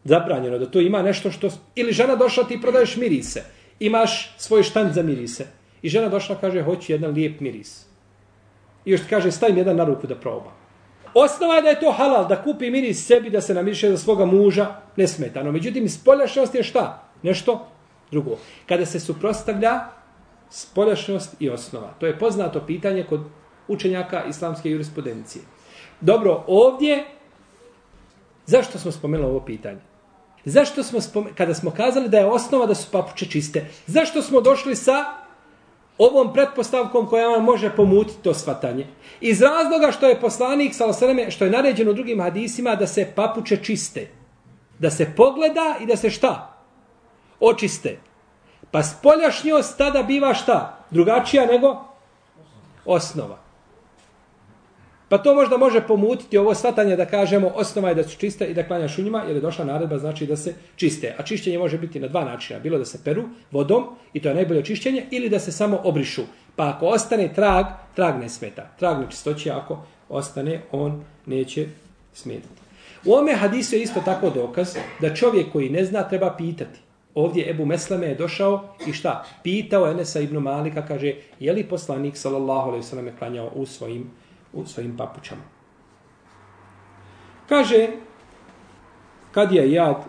Zabranjeno. 0.03 0.57
Da 0.57 0.65
to 0.65 0.79
ima 0.79 1.01
nešto 1.01 1.31
što... 1.31 1.49
Ili 1.75 1.93
žena 1.93 2.15
došla 2.15 2.43
ti 2.43 2.61
prodaješ 2.61 2.95
mirise. 2.97 3.43
Imaš 3.79 4.35
svoj 4.37 4.63
štand 4.63 4.93
za 4.93 5.03
mirise. 5.03 5.47
I 5.81 5.89
žena 5.89 6.09
došla 6.09 6.35
kaže 6.41 6.61
hoću 6.61 6.91
jedan 6.91 7.11
lijep 7.11 7.39
miris. 7.39 7.85
I 8.85 8.91
još 8.91 9.01
ti 9.01 9.07
kaže 9.09 9.31
stavim 9.31 9.57
jedan 9.57 9.75
na 9.75 9.85
ruku 9.85 10.07
da 10.07 10.15
probam. 10.15 10.53
Osnova 11.13 11.55
je 11.55 11.61
da 11.61 11.69
je 11.69 11.79
to 11.79 11.91
halal, 11.91 12.27
da 12.27 12.43
kupi 12.43 12.71
miris 12.71 13.05
sebi, 13.07 13.29
da 13.29 13.41
se 13.41 13.53
namiriše 13.53 13.89
za 13.89 13.97
svoga 13.97 14.25
muža, 14.25 14.67
nesmetano. 14.95 15.51
Međutim, 15.51 15.89
spoljašnost 15.89 16.55
je 16.55 16.63
šta? 16.63 17.03
Nešto 17.23 17.67
drugo. 18.11 18.37
Kada 18.65 18.85
se 18.85 18.99
suprostavlja 18.99 19.79
spoljašnost 20.49 21.35
i 21.39 21.49
osnova. 21.49 21.93
To 21.99 22.05
je 22.05 22.19
poznato 22.19 22.65
pitanje 22.67 23.03
kod 23.03 23.21
učenjaka 23.67 24.23
islamske 24.25 24.69
jurisprudencije. 24.69 25.43
Dobro, 26.01 26.43
ovdje, 26.47 27.05
zašto 28.45 28.79
smo 28.79 28.91
spomenuli 28.91 29.29
ovo 29.29 29.45
pitanje? 29.45 29.79
Zašto 30.45 30.83
smo, 30.83 31.01
spomenuli, 31.01 31.35
kada 31.35 31.53
smo 31.53 31.71
kazali 31.71 32.09
da 32.09 32.17
je 32.17 32.25
osnova 32.25 32.65
da 32.65 32.75
su 32.75 32.91
papuče 32.91 33.25
čiste, 33.25 33.65
zašto 33.87 34.21
smo 34.21 34.41
došli 34.41 34.75
sa 34.75 35.05
ovom 35.99 36.33
pretpostavkom 36.33 37.07
koja 37.07 37.27
vam 37.27 37.43
može 37.43 37.75
pomutiti 37.75 38.23
to 38.23 38.33
svatanje? 38.33 38.87
Iz 39.21 39.41
razloga 39.41 39.91
što 39.91 40.07
je 40.07 40.21
poslanik, 40.21 40.73
salosaneme, 40.75 41.31
što 41.31 41.45
je 41.45 41.51
naređeno 41.51 41.93
drugim 41.93 42.21
hadisima, 42.21 42.75
da 42.75 42.87
se 42.87 43.11
papuče 43.15 43.57
čiste. 43.63 44.07
Da 44.79 44.89
se 44.89 45.11
pogleda 45.17 45.75
i 45.81 45.85
da 45.85 45.95
se 45.95 46.09
šta? 46.09 46.57
Očiste. 47.39 47.99
Pa 48.71 48.83
spoljašnjost 48.83 49.77
tada 49.77 50.03
biva 50.03 50.33
šta? 50.33 50.85
Drugačija 50.89 51.45
nego 51.45 51.77
osnova. 52.85 53.38
Pa 55.09 55.17
to 55.17 55.35
možda 55.35 55.57
može 55.57 55.81
pomutiti 55.87 56.37
ovo 56.37 56.55
svatanje 56.55 56.95
da 56.95 57.05
kažemo 57.05 57.47
osnova 57.55 57.89
je 57.89 57.95
da 57.95 58.03
su 58.03 58.17
čiste 58.17 58.45
i 58.45 58.53
da 58.53 58.67
klanjaš 58.67 58.97
u 58.97 59.01
njima, 59.01 59.23
jer 59.27 59.35
je 59.35 59.41
došla 59.41 59.65
naredba 59.65 59.97
znači 59.97 60.25
da 60.25 60.37
se 60.37 60.53
čiste. 60.75 61.15
A 61.17 61.23
čišćenje 61.23 61.57
može 61.57 61.77
biti 61.77 61.99
na 61.99 62.07
dva 62.07 62.25
načina. 62.25 62.59
Bilo 62.59 62.77
da 62.77 62.85
se 62.85 63.03
peru 63.03 63.23
vodom, 63.51 63.85
i 64.13 64.21
to 64.21 64.29
je 64.29 64.35
najbolje 64.35 64.65
čišćenje, 64.65 65.05
ili 65.11 65.29
da 65.29 65.39
se 65.39 65.51
samo 65.51 65.81
obrišu. 65.83 66.21
Pa 66.55 66.69
ako 66.69 66.85
ostane 66.85 67.33
trag, 67.33 67.65
trag 67.95 68.19
ne 68.19 68.29
smeta. 68.29 68.69
Trag 68.79 68.99
nečistoće, 68.99 69.51
ako 69.51 69.85
ostane, 70.09 70.61
on 70.71 71.03
neće 71.25 71.67
smetati. 72.13 72.61
U 73.05 73.13
ome 73.13 73.33
hadisu 73.33 73.75
je 73.75 73.81
isto 73.81 74.01
tako 74.05 74.29
dokaz 74.29 74.75
da 75.01 75.15
čovjek 75.15 75.51
koji 75.51 75.69
ne 75.69 75.85
zna 75.85 76.03
treba 76.03 76.35
pitati. 76.37 76.79
Ovdje 77.15 77.49
Ebu 77.49 77.65
Mesleme 77.65 78.07
je 78.07 78.15
došao 78.15 78.75
i 78.87 78.93
šta? 78.93 79.25
Pitao 79.43 79.87
Enesa 79.87 80.19
ibn 80.19 80.37
Malika, 80.37 80.85
kaže, 80.85 81.13
je 81.39 81.53
li 81.53 81.63
poslanik 81.63 82.17
sallallahu 82.17 82.69
alaihi 82.69 82.85
sallam 82.85 83.09
klanjao 83.19 83.51
u 83.55 83.65
svojim 83.65 84.11
u 84.53 84.65
svojim 84.65 84.97
papučama. 84.97 85.41
Kaže, 87.49 87.87
kad 89.31 89.51
je 89.51 89.71
jad, 89.71 90.03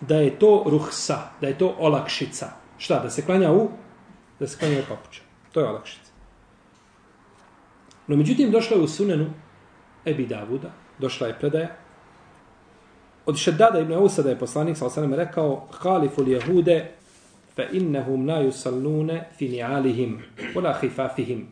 da 0.00 0.16
je 0.16 0.38
to 0.38 0.64
ruhsa, 0.66 1.18
da 1.40 1.48
je 1.48 1.58
to 1.58 1.74
olakšica. 1.78 2.50
Šta, 2.78 2.98
da 3.02 3.10
se 3.10 3.22
klanja 3.22 3.52
u? 3.52 3.68
Da 4.40 4.46
se 4.46 4.58
klanja 4.58 4.78
u 4.78 4.88
papuća. 4.88 5.22
To 5.52 5.60
je 5.60 5.68
olakšica. 5.68 6.10
No, 8.06 8.16
međutim, 8.16 8.50
došla 8.50 8.76
je 8.76 8.82
u 8.82 8.88
sunenu 8.88 9.30
Ebi 10.06 10.26
Davuda, 10.26 10.70
došla 10.98 11.26
je 11.26 11.38
predaja, 11.38 11.68
od 13.26 13.36
Šeddada 13.36 13.80
ibn 13.80 13.92
Ausa 13.92 14.22
da 14.22 14.30
je 14.30 14.38
poslanik, 14.38 14.76
sa 14.76 14.86
osanem, 14.86 15.14
rekao, 15.14 15.66
halifu 15.70 16.24
jehude, 16.28 16.90
fa 17.56 17.62
innehum 17.72 18.26
na 18.26 18.42
yusallune 18.42 19.22
fi 19.38 19.48
ni'alihim, 19.48 20.18
ula 20.56 20.74
hifafihim, 20.80 21.46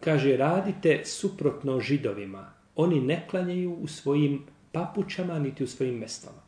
kaže, 0.00 0.36
radite 0.36 1.04
suprotno 1.04 1.80
židovima. 1.80 2.52
Oni 2.76 3.00
ne 3.00 3.26
klanjaju 3.30 3.74
u 3.74 3.86
svojim 3.86 4.46
papučama, 4.72 5.38
niti 5.38 5.64
u 5.64 5.66
svojim 5.66 5.94
mestama. 5.94 6.42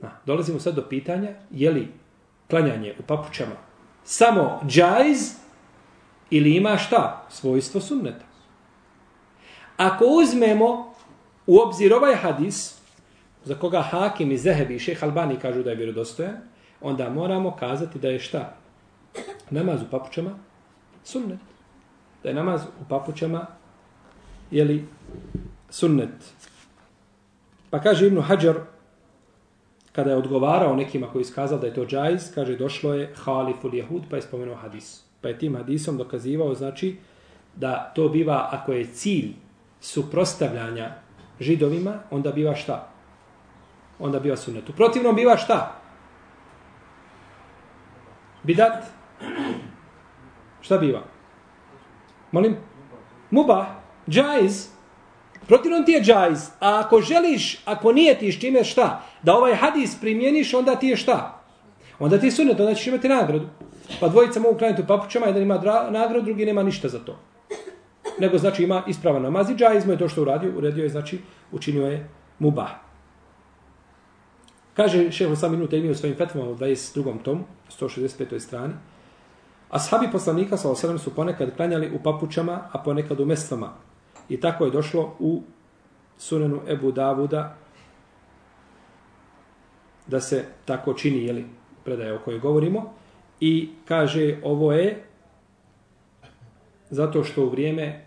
Na, 0.00 0.10
dolazimo 0.26 0.60
sad 0.60 0.74
do 0.74 0.88
pitanja, 0.88 1.30
je 1.50 1.70
li 1.70 1.88
klanjanje 2.48 2.94
u 2.98 3.02
papučama 3.02 3.66
samo 4.06 4.60
džajz 4.66 5.18
ili 6.30 6.56
ima 6.56 6.76
šta? 6.78 7.26
Svojstvo 7.30 7.80
sunneta. 7.80 8.24
Ako 9.76 10.04
uzmemo 10.04 10.94
u 11.46 11.58
obzir 11.58 11.94
ovaj 11.94 12.14
hadis, 12.14 12.78
za 13.44 13.54
koga 13.54 13.82
Hakim 13.82 14.32
i 14.32 14.38
Zehebi 14.38 14.74
i 14.74 14.78
Šeh 14.78 15.04
Albani 15.04 15.36
kažu 15.36 15.62
da 15.62 15.70
je 15.70 15.76
vjerodostojan, 15.76 16.36
onda 16.80 17.10
moramo 17.10 17.56
kazati 17.56 17.98
da 17.98 18.08
je 18.08 18.18
šta? 18.18 18.56
Namaz 19.50 19.82
u 19.82 19.90
papučama 19.90 20.30
sunnet 21.04 21.55
da 22.22 22.28
je 22.28 22.34
namaz 22.34 22.62
u 22.80 22.88
papućama 22.88 23.46
jeli 24.50 24.88
sunnet. 25.70 26.34
Pa 27.70 27.80
kaže 27.80 28.06
Ibnu 28.06 28.20
Hajar, 28.20 28.56
kada 29.92 30.10
je 30.10 30.16
odgovarao 30.16 30.76
nekima 30.76 31.06
koji 31.06 31.22
iskazao 31.22 31.58
da 31.58 31.66
je 31.66 31.74
to 31.74 31.86
džajz, 31.86 32.34
kaže 32.34 32.56
došlo 32.56 32.94
je 32.94 33.12
haliful 33.16 33.74
jehud, 33.74 34.02
pa 34.10 34.16
je 34.16 34.22
spomenuo 34.22 34.56
hadis. 34.56 35.04
Pa 35.20 35.28
je 35.28 35.38
tim 35.38 35.56
hadisom 35.56 35.96
dokazivao, 35.96 36.54
znači, 36.54 36.96
da 37.54 37.92
to 37.94 38.08
biva, 38.08 38.48
ako 38.52 38.72
je 38.72 38.86
cilj 38.86 39.32
suprostavljanja 39.80 40.90
židovima, 41.40 41.98
onda 42.10 42.32
biva 42.32 42.54
šta? 42.54 42.88
Onda 43.98 44.20
biva 44.20 44.36
sunnet. 44.36 44.68
U 44.68 44.72
protivnom 44.72 45.16
biva 45.16 45.36
šta? 45.36 45.80
Bidat? 48.42 48.84
Šta 50.60 50.78
biva? 50.78 51.15
Molim? 52.36 52.56
Mubah, 53.30 53.66
džajz. 54.08 54.66
Protivno 55.46 55.82
ti 55.82 55.92
je 55.92 56.02
džajz. 56.02 56.40
A 56.60 56.80
ako 56.84 57.00
želiš, 57.00 57.60
ako 57.64 57.92
nije 57.92 58.18
ti 58.18 58.40
čime 58.40 58.64
šta, 58.64 59.02
da 59.22 59.34
ovaj 59.34 59.54
hadis 59.54 59.96
primjeniš, 60.00 60.54
onda 60.54 60.74
ti 60.76 60.86
je 60.86 60.96
šta? 60.96 61.42
Onda 61.98 62.18
ti 62.20 62.26
je 62.26 62.32
sunet, 62.32 62.60
onda 62.60 62.74
ćeš 62.74 62.86
imati 62.86 63.08
nagradu. 63.08 63.48
Pa 64.00 64.08
dvojica 64.08 64.40
mogu 64.40 64.58
klanjati 64.58 64.82
u 64.82 64.86
papučama, 64.86 65.26
jedan 65.26 65.42
ima 65.42 65.54
nagradu, 65.90 66.24
drugi 66.24 66.46
nema 66.46 66.62
ništa 66.62 66.88
za 66.88 66.98
to. 66.98 67.18
Nego 68.18 68.38
znači 68.38 68.64
ima 68.64 68.82
ispravan 68.86 69.22
namaz 69.22 69.50
i 69.50 69.54
džajz 69.54 69.86
mu 69.86 69.92
je 69.92 69.98
to 69.98 70.08
što 70.08 70.22
uradio, 70.22 70.52
uradio 70.58 70.82
je, 70.82 70.88
znači 70.88 71.20
učinio 71.52 71.86
je 71.86 72.08
mubah. 72.38 72.70
Kaže 74.74 75.10
šehr 75.12 75.36
sam 75.36 75.52
minuta 75.52 75.76
u 75.90 75.94
svojim 75.94 76.16
fetvama 76.16 76.50
u 76.50 76.56
22. 76.56 77.22
tomu, 77.22 77.44
165. 77.80 78.38
strani, 78.38 78.74
Ashabi 79.70 80.08
poslanika 80.12 80.56
sa 80.56 80.70
osadom 80.70 80.98
su 80.98 81.14
ponekad 81.14 81.56
klanjali 81.56 81.90
u 81.94 82.02
papučama, 82.02 82.68
a 82.72 82.78
ponekad 82.78 83.20
u 83.20 83.26
mestvama. 83.26 83.72
I 84.28 84.40
tako 84.40 84.64
je 84.64 84.70
došlo 84.70 85.14
u 85.18 85.42
sunenu 86.18 86.60
Ebu 86.68 86.92
Davuda 86.92 87.56
da 90.06 90.20
se 90.20 90.44
tako 90.64 90.94
čini, 90.94 91.24
jeli, 91.24 91.44
predaje 91.84 92.12
o 92.12 92.18
kojoj 92.24 92.40
govorimo. 92.40 92.94
I 93.40 93.70
kaže, 93.84 94.38
ovo 94.42 94.72
je 94.72 95.04
zato 96.90 97.24
što 97.24 97.44
u 97.44 97.50
vrijeme 97.50 98.06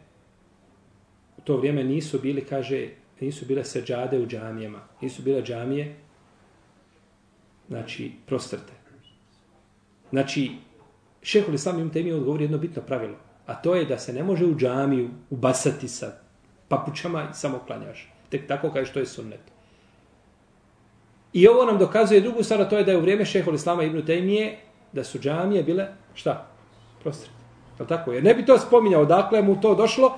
u 1.38 1.41
to 1.41 1.58
vrijeme 1.58 1.84
nisu 1.84 2.19
bili, 2.19 2.45
kaže, 2.45 2.89
nisu 3.19 3.45
bile 3.45 3.63
seđade 3.63 4.19
u 4.19 4.28
džamijama. 4.28 4.80
Nisu 5.02 5.22
bile 5.22 5.43
džamije, 5.43 5.95
znači, 7.67 8.12
prostrte. 8.26 8.74
Znači, 10.10 10.52
šehol 11.30 11.56
islam 11.56 11.80
im 11.80 11.89
temi 11.89 12.13
odgovori 12.13 12.44
jedno 12.44 12.58
bitno 12.58 12.82
pravilo, 12.82 13.18
a 13.46 13.56
to 13.56 13.76
je 13.76 13.86
da 13.86 13.98
se 14.00 14.13
ne 14.13 14.24
može 14.24 14.46
u 14.46 14.56
džamiju 14.56 15.10
ubasati 15.30 15.88
sa 15.88 16.12
papučama 16.68 17.24
i 17.32 17.34
samo 17.34 17.60
klanjaš. 17.68 18.08
Tek 18.30 18.48
tako 18.48 18.72
kaže 18.72 18.92
što 18.92 19.00
je 19.00 19.06
sunnet. 19.06 19.42
I 21.34 21.48
ovo 21.48 21.65
nam 21.65 21.78
dokazuje 21.78 22.22
drugu 22.22 22.44
stvar, 22.44 22.70
to 22.70 22.78
je 22.78 22.84
da 22.84 22.92
je 22.92 22.98
u 22.98 23.02
vrijeme 23.02 23.26
šehol 23.26 23.56
islama 23.56 23.84
ibn 23.84 24.06
Tejmije 24.06 24.58
da 24.92 25.04
su 25.04 25.20
džamije 25.20 25.63
bile, 25.63 25.88
šta? 26.13 26.48
Prostri. 27.04 27.30
Je 27.80 27.88
tako? 27.88 28.12
Jer 28.12 28.24
ne 28.24 28.34
bi 28.34 28.46
to 28.46 28.58
spominjao, 28.58 29.06
dakle 29.06 29.42
mu 29.42 29.62
to 29.62 29.76
došlo. 29.76 30.18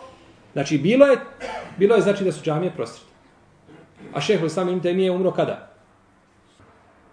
Znači, 0.54 0.78
bilo 0.78 1.06
je, 1.06 1.17
bilo 1.78 1.95
je 1.95 2.02
znači 2.02 2.24
da 2.24 2.32
su 2.32 2.43
džamije 2.43 2.71
prostri. 2.76 3.04
A 4.13 4.21
šehol 4.21 4.47
islama 4.47 4.71
ibn 4.71 4.82
Tejmije 4.82 5.12
umro 5.12 5.32
kada? 5.32 5.71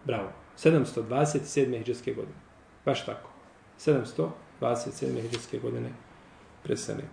Bravo. 0.04 0.30
727. 0.58 1.76
hijđarske 1.76 2.14
godine. 2.14 2.38
Baš 2.84 3.04
tako. 3.06 3.37
727. 3.78 5.20
hijđarske 5.20 5.58
godine 5.58 5.88
preselio. 6.62 7.08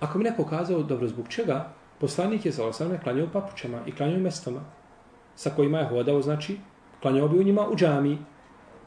Ako 0.00 0.18
mi 0.18 0.24
neko 0.24 0.44
kazao, 0.44 0.82
dobro, 0.82 1.08
zbog 1.08 1.28
čega? 1.28 1.72
Poslanik 2.00 2.46
je 2.46 2.52
sa 2.52 2.66
osam 2.66 2.98
klanjao 3.02 3.28
papučama 3.32 3.80
i 3.86 3.92
klanjao 3.92 4.18
mestoma 4.18 4.60
mestama 4.60 4.76
sa 5.36 5.50
kojima 5.50 5.78
je 5.78 5.88
hodao, 5.88 6.22
znači, 6.22 6.58
klanjao 7.02 7.28
bi 7.28 7.38
u 7.38 7.42
njima 7.42 7.68
u 7.68 7.76
džami. 7.76 8.18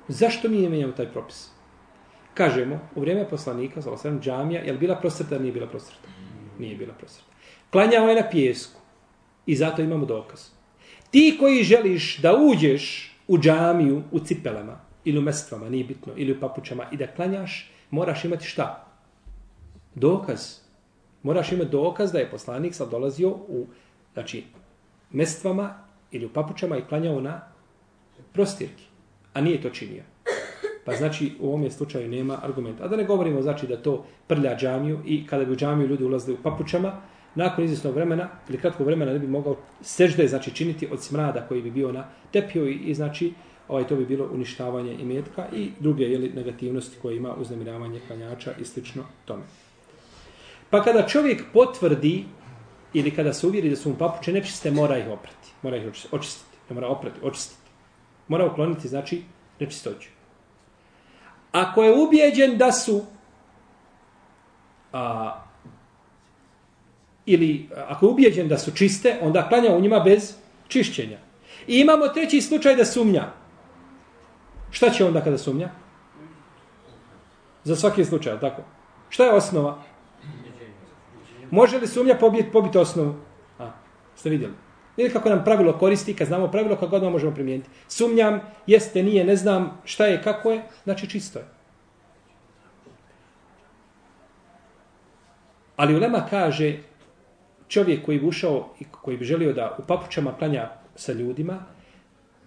Zašto 0.07 0.49
mi 0.49 0.61
je 0.61 0.69
menjao 0.69 0.91
taj 0.91 1.11
propis? 1.11 1.49
Kažemo, 2.33 2.79
u 2.95 3.01
vrijeme 3.01 3.29
poslanika, 3.29 3.81
sa 3.81 3.91
osam 3.91 4.21
džamija, 4.21 4.61
je 4.61 4.71
li 4.71 4.77
bila 4.77 4.95
prosrta 4.95 5.39
nije 5.39 5.51
bila 5.51 5.67
prosrta? 5.67 6.07
Nije 6.59 6.75
bila 6.75 6.93
prosrta. 6.93 7.29
Klanjao 7.69 8.09
je 8.09 8.21
na 8.21 8.29
pijesku 8.29 8.79
i 9.45 9.55
zato 9.55 9.81
imamo 9.81 10.05
dokaz. 10.05 10.49
Ti 11.11 11.37
koji 11.39 11.63
želiš 11.63 12.17
da 12.17 12.35
uđeš 12.37 13.15
u 13.29 13.37
džamiju 13.37 14.01
u 14.11 14.19
cipelama 14.19 14.79
ili 15.05 15.19
u 15.19 15.21
mestvama, 15.21 15.69
nije 15.69 15.83
bitno, 15.83 16.13
ili 16.15 16.31
u 16.31 16.39
papučama 16.39 16.85
i 16.91 16.97
da 16.97 17.07
klanjaš, 17.07 17.71
moraš 17.89 18.25
imati 18.25 18.45
šta? 18.45 18.85
Dokaz. 19.95 20.59
Moraš 21.23 21.51
imati 21.51 21.69
dokaz 21.69 22.11
da 22.11 22.19
je 22.19 22.31
poslanik 22.31 22.75
sad 22.75 22.89
dolazio 22.89 23.29
u 23.29 23.67
znači, 24.13 24.43
mestvama 25.11 25.73
ili 26.11 26.25
u 26.25 26.33
papučama 26.33 26.77
i 26.77 26.85
klanjao 26.89 27.21
na 27.21 27.41
prostirki. 28.33 28.83
A 29.33 29.41
nije 29.41 29.61
to 29.61 29.69
činio. 29.69 30.03
Pa 30.85 30.95
znači 30.95 31.31
u 31.39 31.47
ovom 31.47 31.71
slučaju 31.71 32.09
nema 32.09 32.39
argumenta. 32.43 32.83
A 32.83 32.87
da 32.87 32.95
ne 32.95 33.03
govorimo 33.03 33.41
znači 33.41 33.67
da 33.67 33.81
to 33.81 34.05
prlja 34.27 34.57
džamiju 34.57 34.99
i 35.05 35.27
kada 35.27 35.45
bi 35.45 35.51
u 35.51 35.55
džamiju 35.55 35.87
ljudi 35.87 36.03
ulazili 36.03 36.37
u 36.39 36.43
papučama, 36.43 37.01
nakon 37.39 37.63
izvjesnog 37.63 37.95
vremena 37.95 38.29
ili 38.49 38.57
kratkog 38.57 38.85
vremena 38.87 39.13
ne 39.13 39.19
bi 39.19 39.27
mogao 39.27 39.55
sežde 39.81 40.27
znači 40.27 40.51
činiti 40.55 40.87
od 40.91 41.03
smrada 41.03 41.45
koji 41.47 41.61
bi 41.61 41.71
bio 41.71 41.91
na 41.91 42.03
tepio 42.31 42.67
i, 42.67 42.73
i 42.73 42.95
znači 42.95 43.33
ovaj 43.67 43.87
to 43.87 43.95
bi 43.95 44.05
bilo 44.05 44.27
uništavanje 44.33 44.93
imetka 44.93 45.45
i 45.53 45.71
druge 45.79 46.03
jeli, 46.03 46.31
negativnosti 46.35 46.97
koje 47.01 47.17
ima 47.17 47.33
uznemiravanje 47.35 48.01
klanjača 48.07 48.51
i 48.61 48.65
slično 48.65 49.03
tome. 49.25 49.43
Pa 50.69 50.83
kada 50.83 51.07
čovjek 51.07 51.43
potvrdi 51.53 52.25
ili 52.93 53.11
kada 53.11 53.33
se 53.33 53.47
uvjeri 53.47 53.69
da 53.69 53.75
su 53.75 53.89
mu 53.89 53.95
papuče 53.95 54.33
nečiste, 54.33 54.71
mora 54.71 54.97
ih 54.97 55.07
oprati. 55.07 55.53
Mora 55.61 55.77
ih 55.77 55.87
očistiti. 56.11 56.57
Ne 56.69 56.73
mora 56.73 56.87
oprati, 56.87 57.19
očistiti. 57.23 57.69
Mora 58.27 58.45
ukloniti, 58.45 58.87
znači, 58.87 59.23
nečistoću. 59.59 60.09
Ako 61.51 61.83
je 61.83 61.93
ubijeđen 62.03 62.57
da 62.57 62.71
su 62.71 63.05
a, 64.93 65.48
ili 67.31 67.69
ako 67.87 68.05
je 68.05 68.09
ubijeđen 68.09 68.47
da 68.47 68.57
su 68.57 68.71
čiste, 68.71 69.17
onda 69.21 69.47
klanja 69.49 69.71
u 69.75 69.81
njima 69.81 69.99
bez 69.99 70.33
čišćenja. 70.67 71.17
I 71.67 71.79
imamo 71.79 72.07
treći 72.07 72.41
slučaj 72.41 72.75
da 72.75 72.85
sumnja. 72.85 73.23
Šta 74.71 74.89
će 74.89 75.05
onda 75.05 75.21
kada 75.21 75.37
sumnja? 75.37 75.69
Za 77.63 77.75
svaki 77.75 78.05
slučaj, 78.05 78.39
tako? 78.39 78.61
Šta 79.09 79.25
je 79.25 79.33
osnova? 79.33 79.77
Može 81.51 81.77
li 81.77 81.87
sumnja 81.87 82.15
pobiti, 82.15 82.51
pobit 82.51 82.75
osnovu? 82.75 83.15
A, 83.59 83.71
ste 84.15 84.29
vidjeli? 84.29 84.53
Vidite 84.97 85.13
kako 85.13 85.29
nam 85.29 85.43
pravilo 85.43 85.77
koristi, 85.77 86.15
kad 86.15 86.27
znamo 86.27 86.47
pravilo, 86.47 86.75
kako 86.75 86.87
god 86.87 87.03
možemo 87.03 87.33
primijeniti. 87.33 87.69
Sumnjam, 87.87 88.41
jeste, 88.67 89.03
nije, 89.03 89.23
ne 89.23 89.35
znam 89.35 89.81
šta 89.85 90.05
je, 90.05 90.21
kako 90.23 90.51
je, 90.51 90.63
znači 90.83 91.09
čisto 91.09 91.39
je. 91.39 91.45
Ali 95.75 95.95
Ulema 95.95 96.25
kaže, 96.29 96.77
čovjek 97.69 98.05
koji 98.05 98.19
bi 98.19 98.27
ušao 98.27 98.69
i 98.79 98.85
koji 98.91 99.17
bi 99.17 99.25
želio 99.25 99.53
da 99.53 99.75
u 99.79 99.81
papučama 99.87 100.33
klanja 100.37 100.69
sa 100.95 101.13
ljudima, 101.13 101.63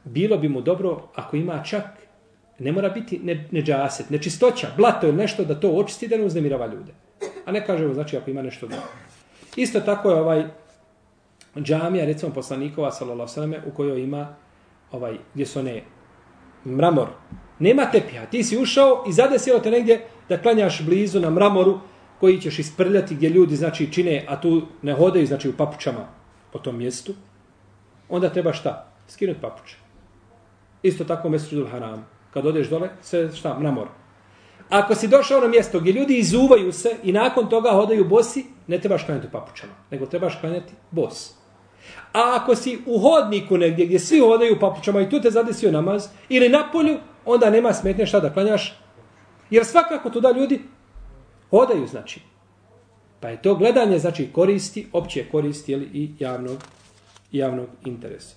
bilo 0.04 0.38
bi 0.38 0.48
mu 0.48 0.61
dobro 0.61 1.02
ako 1.14 1.37
ima 1.37 1.62
čak, 1.62 1.85
ne 2.58 2.72
mora 2.72 2.88
biti 2.88 3.18
ne, 3.18 3.48
neđaset, 3.50 4.11
nečistoća, 4.11 4.68
blato 4.76 5.06
ili 5.06 5.16
nešto 5.16 5.44
da 5.44 5.61
to 5.61 5.70
očisti 5.70 6.08
da 6.08 6.16
ne 6.16 6.24
uznemirava 6.24 6.66
ljude. 6.66 6.92
A 7.46 7.52
ne 7.52 7.66
kažemo, 7.66 7.94
znači, 7.94 8.16
ako 8.16 8.30
ima 8.30 8.42
nešto 8.42 8.66
dobro. 8.66 8.87
Isto 9.56 9.80
tako 9.80 10.11
je 10.11 10.20
ovaj 10.20 10.44
džamija, 11.56 12.04
recimo 12.04 12.32
poslanikova, 12.35 12.90
sallallahu 12.90 13.28
sallam, 13.28 13.54
u 13.66 13.70
kojoj 13.70 14.02
ima 14.02 14.35
ovaj, 14.92 15.16
gdje 15.35 15.46
su 15.46 15.58
one 15.58 15.82
mramor. 16.66 17.08
Nema 17.58 17.90
tepija. 17.90 18.26
Ti 18.26 18.44
si 18.44 18.58
ušao 18.58 19.04
i 19.08 19.12
zadesilo 19.12 19.58
te 19.58 19.70
negdje 19.70 20.06
da 20.28 20.38
klanjaš 20.42 20.82
blizu 20.82 21.20
na 21.20 21.30
mramoru 21.30 21.80
koji 22.22 22.40
ćeš 22.40 22.58
isprljati 22.58 23.14
gdje 23.14 23.28
ljudi 23.28 23.56
znači 23.56 23.92
čine, 23.92 24.24
a 24.28 24.40
tu 24.40 24.62
ne 24.82 24.92
hodaju 24.94 25.26
znači 25.26 25.48
u 25.48 25.56
papučama 25.56 26.06
po 26.52 26.58
tom 26.58 26.78
mjestu. 26.78 27.14
Onda 28.08 28.28
treba 28.28 28.52
šta? 28.52 28.92
Skinuti 29.08 29.40
papuče. 29.40 29.76
Isto 30.82 31.04
tako 31.04 31.28
u 31.28 31.30
Mesridul 31.30 31.66
Haram. 31.66 32.06
Kad 32.30 32.46
odeš 32.46 32.68
dole, 32.68 32.90
sve 33.00 33.32
šta? 33.32 33.58
Mramor. 33.58 33.88
Ako 34.68 34.94
si 34.94 35.08
došao 35.08 35.40
na 35.40 35.48
mjesto 35.48 35.80
gdje 35.80 35.92
ljudi 35.92 36.18
izuvaju 36.18 36.72
se 36.72 36.96
i 37.02 37.12
nakon 37.12 37.48
toga 37.48 37.70
hodaju 37.70 38.04
bosi, 38.04 38.44
ne 38.66 38.78
trebaš 38.78 39.04
klanjati 39.04 39.26
u 39.26 39.30
papučama, 39.30 39.72
nego 39.90 40.06
trebaš 40.06 40.40
klanjati 40.40 40.72
bos. 40.90 41.35
A 42.12 42.38
ako 42.38 42.54
si 42.54 42.78
u 42.87 42.98
hodniku 42.98 43.58
negdje 43.58 43.87
gdje 43.87 43.98
svi 43.98 44.20
hodaju 44.20 44.61
papučama 44.61 45.00
i 45.00 45.11
tu 45.11 45.20
te 45.20 45.30
zadesio 45.30 45.72
namaz, 45.72 46.08
ili 46.28 46.48
na 46.48 46.68
polju, 46.72 46.98
onda 47.24 47.50
nema 47.50 47.72
smetnje 47.72 48.06
šta 48.06 48.20
da 48.20 48.32
klanjaš. 48.32 48.78
Jer 49.50 49.64
svakako 49.64 50.11
tu 50.11 50.20
da 50.20 50.30
ljudi 50.30 50.62
hodaju, 51.52 51.86
znači. 51.86 52.20
Pa 53.20 53.28
je 53.28 53.42
to 53.42 53.54
gledanje, 53.54 53.98
znači, 53.98 54.28
koristi, 54.32 54.86
opće 54.92 55.24
koristi, 55.30 55.72
jeli, 55.72 55.84
i 55.92 56.10
javnog, 56.18 56.58
javnog 57.32 57.68
interesa. 57.84 58.36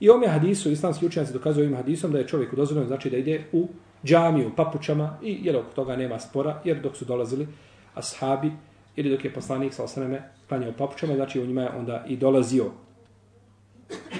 I 0.00 0.08
ovome 0.08 0.28
hadisu, 0.28 0.70
islamski 0.70 1.06
učenjaci 1.06 1.32
dokazuju 1.32 1.64
ovim 1.64 1.76
hadisom 1.76 2.12
da 2.12 2.18
je 2.18 2.26
čovjek 2.26 2.54
dozvoljeno, 2.54 2.86
znači 2.86 3.10
da 3.10 3.16
ide 3.16 3.44
u 3.52 3.68
džamiju, 4.04 4.52
papučama 4.56 5.18
i 5.22 5.38
jer 5.42 5.56
oko 5.56 5.72
toga 5.74 5.96
nema 5.96 6.18
spora, 6.18 6.60
jer 6.64 6.80
dok 6.80 6.96
su 6.96 7.04
dolazili 7.04 7.48
ashabi 7.94 8.52
ili 8.96 9.10
dok 9.10 9.24
je 9.24 9.32
poslanik 9.32 9.74
sa 9.74 9.84
osaname 9.84 10.22
klanjao 10.48 10.72
papučama, 10.78 11.14
znači 11.14 11.40
u 11.40 11.46
njima 11.46 11.62
je 11.62 11.70
onda 11.78 12.04
i 12.08 12.16
dolazio. 12.16 12.70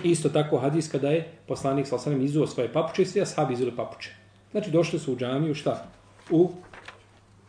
Isto 0.04 0.28
tako 0.28 0.58
hadis 0.58 0.90
kada 0.90 1.08
je 1.08 1.32
poslanik 1.46 1.86
sa 1.86 1.96
osaname 1.96 2.24
izuo 2.24 2.46
svoje 2.46 2.72
papuče 2.72 3.02
i 3.02 3.06
svi 3.06 3.22
ashabi 3.22 3.54
izuli 3.54 3.76
papuče. 3.76 4.10
Znači 4.50 4.70
došli 4.70 4.98
su 4.98 5.12
u 5.12 5.16
džamiju, 5.16 5.54
šta? 5.54 5.86
U 6.30 6.50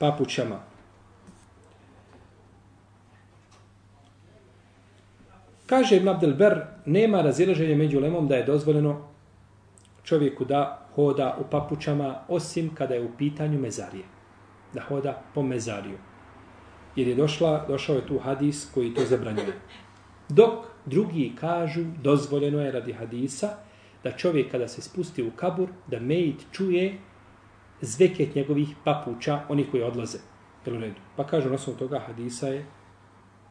papučama. 0.01 0.57
Kaže 5.69 5.97
Ibn 5.97 6.09
Abdelber, 6.09 6.61
nema 6.85 7.21
razilaženja 7.21 7.75
među 7.77 7.99
lemom 7.99 8.27
da 8.27 8.35
je 8.35 8.45
dozvoljeno 8.45 8.95
čovjeku 10.03 10.45
da 10.45 10.87
hoda 10.95 11.37
u 11.39 11.43
papučama, 11.51 12.15
osim 12.27 12.73
kada 12.75 12.95
je 12.95 13.03
u 13.05 13.11
pitanju 13.17 13.59
mezarije. 13.59 14.03
Da 14.73 14.81
hoda 14.81 15.21
po 15.33 15.43
mezariju. 15.43 15.97
Jer 16.95 17.07
je 17.07 17.15
došla, 17.15 17.65
došao 17.67 17.95
je 17.95 18.07
tu 18.07 18.19
hadis 18.19 18.65
koji 18.73 18.93
to 18.93 19.05
zabranjuje. 19.05 19.53
Dok 20.29 20.65
drugi 20.85 21.31
kažu, 21.39 21.85
dozvoljeno 22.03 22.61
je 22.61 22.71
radi 22.71 22.93
hadisa, 22.93 23.53
da 24.03 24.11
čovjek 24.11 24.51
kada 24.51 24.67
se 24.67 24.81
spusti 24.81 25.23
u 25.23 25.31
kabur, 25.31 25.69
da 25.87 25.99
mejit 25.99 26.45
čuje 26.51 26.97
zveket 27.81 28.35
njegovih 28.35 28.69
papuča, 28.83 29.41
onih 29.49 29.67
koji 29.71 29.83
odlaze. 29.83 30.17
Jel 30.65 30.75
u 30.75 30.79
redu? 30.79 30.99
Pa 31.15 31.27
kažu, 31.27 31.49
na 31.49 31.55
osnovu 31.55 31.79
toga 31.79 31.99
hadisa 31.99 32.47
je 32.47 32.65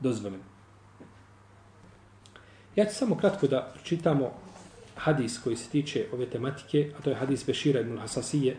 dozvoljeno. 0.00 0.44
Ja 2.76 2.84
ću 2.84 2.94
samo 2.94 3.16
kratko 3.16 3.46
da 3.46 3.72
čitamo 3.82 4.30
hadis 4.96 5.38
koji 5.38 5.56
se 5.56 5.70
tiče 5.70 6.06
ove 6.12 6.26
tematike, 6.26 6.92
a 6.98 7.02
to 7.02 7.10
je 7.10 7.16
hadis 7.16 7.46
Bešira 7.46 7.80
ibn 7.80 7.98
Hasasije, 7.98 8.56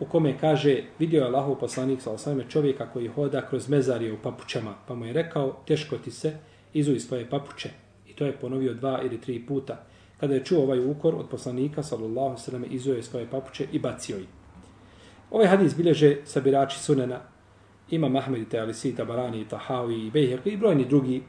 u 0.00 0.04
kome 0.04 0.38
kaže, 0.38 0.82
vidio 0.98 1.20
je 1.20 1.26
Allahov 1.26 1.54
poslanik 1.54 2.02
sa 2.02 2.10
osvame 2.10 2.44
čovjeka 2.48 2.90
koji 2.92 3.08
hoda 3.08 3.46
kroz 3.48 3.68
mezarje 3.68 4.12
u 4.12 4.18
papučama, 4.22 4.74
pa 4.86 4.94
mu 4.94 5.06
je 5.06 5.12
rekao, 5.12 5.62
teško 5.66 5.98
ti 5.98 6.10
se, 6.10 6.36
izuj 6.72 7.00
svoje 7.00 7.30
papuče. 7.30 7.70
I 8.08 8.12
to 8.12 8.26
je 8.26 8.32
ponovio 8.32 8.74
dva 8.74 9.02
ili 9.02 9.20
tri 9.20 9.46
puta. 9.46 9.84
Kada 10.20 10.34
je 10.34 10.44
čuo 10.44 10.62
ovaj 10.62 10.90
ukor 10.90 11.14
od 11.14 11.28
poslanika, 11.28 11.82
sallallahu 11.82 12.38
sallam, 12.38 12.64
izuje 12.70 13.02
svoje 13.02 13.26
papuče 13.30 13.66
i 13.72 13.78
bacio 13.78 14.18
ih. 14.18 14.41
Ovaj 15.32 15.46
hadis 15.46 15.76
bilježe 15.76 16.16
sabirači 16.24 16.78
sunena, 16.78 17.20
ima 17.90 18.08
Mahmed 18.08 18.42
i 18.42 18.48
Tealisi, 18.48 18.94
Tabarani, 18.96 19.48
Tahawi 19.48 20.06
i 20.06 20.10
Bejhek 20.10 20.46
i 20.46 20.56
brojni 20.56 20.84
drugi. 20.84 21.22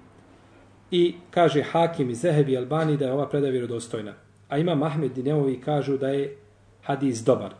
I 0.92 1.16
kaže 1.32 1.64
Hakim 1.64 2.10
i 2.10 2.16
Zehebi 2.16 2.58
Albani 2.58 2.98
da 2.98 3.06
je 3.06 3.14
ova 3.14 3.30
predaja 3.30 3.52
vjerodostojna 3.52 4.14
a 4.54 4.58
ima 4.58 4.76
Mahmed 4.76 5.18
i 5.18 5.24
Neovi 5.24 5.62
kažu 5.62 5.98
da 5.98 6.08
je 6.08 6.38
hadis 6.84 7.24
dobar. 7.24 7.54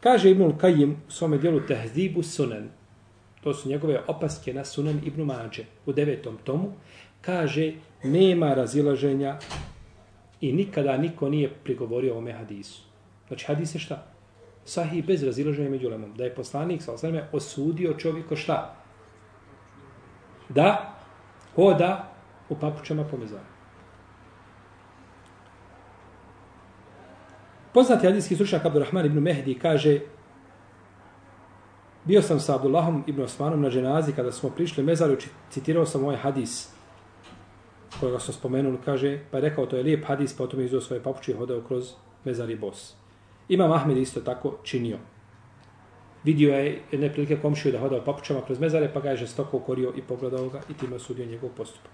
Kaže 0.00 0.30
Ibnul 0.30 0.58
Kajim 0.58 0.96
u 1.08 1.10
svome 1.10 1.38
dijelu 1.38 1.60
Tehzibu 1.60 2.22
Sunan, 2.22 2.68
to 3.42 3.54
su 3.54 3.68
njegove 3.68 4.00
opaske 4.06 4.54
na 4.54 4.64
Sunan 4.64 5.00
Ibnu 5.04 5.24
Mađe 5.24 5.64
u 5.86 5.92
devetom 5.92 6.36
tomu, 6.44 6.72
kaže 7.20 7.72
nema 8.02 8.54
razilaženja 8.54 9.38
i 10.40 10.52
nikada 10.52 10.96
niko 10.96 11.28
nije 11.28 11.50
prigovorio 11.64 12.12
ovome 12.12 12.32
hadisu. 12.32 12.82
Znači 13.28 13.46
hadis 13.46 13.74
je 13.74 13.78
šta? 13.78 14.13
Sahih 14.64 15.06
bez 15.06 15.22
razilaženja 15.22 15.70
među 15.70 15.88
lemom. 15.88 16.14
Da 16.14 16.24
je 16.24 16.34
poslanik 16.34 16.82
sa 16.82 16.92
osreme 16.92 17.28
osudio 17.32 17.94
čovjeko 17.98 18.36
šta? 18.36 18.76
Da 20.48 20.94
hoda 21.54 22.12
u 22.48 22.56
papučama 22.60 23.04
po 23.04 23.16
mezaru. 23.16 23.54
Poznati 27.74 28.06
hadijski 28.06 28.34
stručnjak 28.34 28.64
Abdurrahman 28.64 29.06
ibn 29.06 29.18
Mehdi 29.18 29.58
kaže 29.58 30.00
Bio 32.04 32.22
sam 32.22 32.40
sa 32.40 32.54
Abdullahom 32.54 33.04
ibn 33.06 33.22
Osmanom 33.22 33.62
na 33.62 33.70
ženazi 33.70 34.12
kada 34.12 34.32
smo 34.32 34.50
prišli 34.50 34.84
mezaru, 34.84 35.16
citirao 35.50 35.86
sam 35.86 36.04
ovaj 36.04 36.16
hadis 36.16 36.74
kojega 38.00 38.18
smo 38.18 38.34
spomenuli, 38.34 38.78
kaže, 38.84 39.18
pa 39.30 39.36
je 39.36 39.40
rekao 39.40 39.66
to 39.66 39.76
je 39.76 39.82
lijep 39.82 40.04
hadis, 40.04 40.36
pa 40.36 40.44
o 40.44 40.46
tome 40.46 40.62
je 40.62 40.66
izveo 40.66 40.80
svoje 40.80 41.02
papuče 41.02 41.32
i 41.32 41.34
hodao 41.34 41.60
kroz 41.60 41.92
mezar 42.24 42.50
i 42.50 42.56
bos. 42.56 42.94
Imam 43.48 43.72
Ahmed 43.72 43.96
isto 43.96 44.20
tako 44.20 44.58
činio. 44.62 44.98
Vidio 46.24 46.54
je 46.54 46.82
jedne 46.92 47.12
prilike 47.12 47.36
komšiju 47.36 47.72
da 47.72 47.80
hodao 47.80 48.04
papučama 48.04 48.40
kroz 48.40 48.60
mezare, 48.60 48.90
pa 48.94 49.00
ga 49.00 49.10
je 49.10 49.16
žestoko 49.16 49.56
ukorio 49.56 49.92
i 49.96 50.02
pogledao 50.02 50.48
ga 50.48 50.60
i 50.70 50.74
time 50.74 50.96
osudio 50.96 51.26
njegov 51.26 51.50
postupak. 51.56 51.90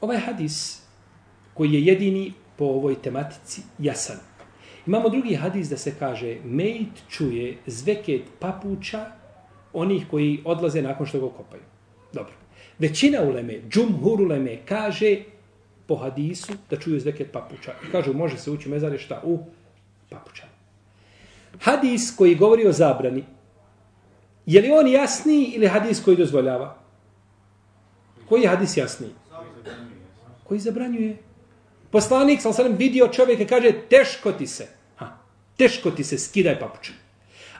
Ovaj 0.00 0.18
hadis 0.18 0.82
koji 1.54 1.72
je 1.72 1.84
jedini 1.84 2.32
po 2.56 2.64
ovoj 2.64 3.02
tematici 3.02 3.62
jasan. 3.78 4.16
Imamo 4.86 5.08
drugi 5.08 5.34
hadis 5.34 5.68
da 5.68 5.76
se 5.76 5.94
kaže 5.98 6.36
Mejt 6.44 7.02
čuje 7.08 7.58
zveket 7.66 8.22
papuča 8.38 9.06
onih 9.72 10.06
koji 10.10 10.42
odlaze 10.44 10.82
nakon 10.82 11.06
što 11.06 11.20
ga 11.20 11.36
kopaju. 11.36 11.62
Dobro. 12.12 12.37
Većina 12.78 13.22
uleme, 13.22 13.60
džumhur 13.68 14.20
uleme, 14.20 14.58
kaže 14.64 15.16
po 15.86 15.96
hadisu 15.96 16.52
da 16.70 16.76
čuju 16.76 17.00
zveket 17.00 17.32
papuča. 17.32 17.72
I 17.88 17.92
kažu 17.92 18.12
može 18.12 18.38
se 18.38 18.50
ući 18.50 18.68
u 18.68 18.72
mezare 18.72 18.98
šta? 18.98 19.20
U 19.24 19.38
papuča. 20.10 20.44
Hadis 21.60 22.16
koji 22.16 22.34
govori 22.34 22.66
o 22.66 22.72
zabrani, 22.72 23.24
je 24.46 24.60
li 24.60 24.70
on 24.70 24.88
jasniji 24.88 25.52
ili 25.54 25.66
hadis 25.66 26.02
koji 26.04 26.16
dozvoljava? 26.16 26.76
Koji 28.28 28.42
je 28.42 28.48
hadis 28.48 28.76
jasniji? 28.76 29.10
Koji 30.44 30.60
zabranjuje? 30.60 31.16
Poslanik, 31.90 32.40
sam 32.40 32.52
sam 32.52 32.76
vidio 32.76 33.08
čovjeka 33.08 33.46
kaže 33.46 33.72
teško 33.90 34.32
ti 34.32 34.46
se. 34.46 34.66
Ha, 34.96 35.16
teško 35.56 35.90
ti 35.90 36.04
se, 36.04 36.18
skidaj 36.18 36.58
papuče. 36.60 36.92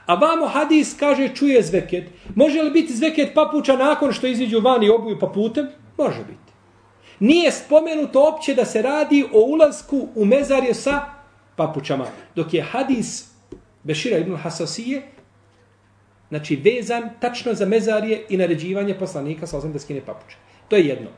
A 0.09 0.15
vamo 0.15 0.47
hadis 0.47 0.95
kaže 0.99 1.35
čuje 1.35 1.61
zveket. 1.61 2.03
Može 2.35 2.61
li 2.61 2.71
biti 2.71 2.93
zveket 2.93 3.33
papuča 3.33 3.75
nakon 3.75 4.13
što 4.13 4.27
iziđu 4.27 4.59
van 4.59 4.83
i 4.83 4.89
obuju 4.89 5.19
paputem? 5.19 5.67
Može 5.97 6.19
biti. 6.19 6.49
Nije 7.19 7.51
spomenuto 7.51 8.23
opće 8.27 8.55
da 8.55 8.65
se 8.65 8.81
radi 8.81 9.25
o 9.33 9.39
ulasku 9.39 10.07
u 10.15 10.25
mezarje 10.25 10.73
sa 10.73 11.01
papučama. 11.55 12.05
Dok 12.35 12.53
je 12.53 12.63
hadis 12.63 13.29
Bešira 13.83 14.17
ibn 14.17 14.35
Hasasije 14.35 15.01
znači 16.29 16.55
vezan 16.55 17.09
tačno 17.19 17.53
za 17.53 17.65
mezarje 17.65 18.25
i 18.29 18.37
naređivanje 18.37 18.99
poslanika 18.99 19.47
sa 19.47 19.57
osam 19.57 19.73
da 19.73 19.79
skine 19.79 20.01
papuče. 20.05 20.37
To 20.67 20.75
je 20.75 20.85
jedno. 20.85 21.09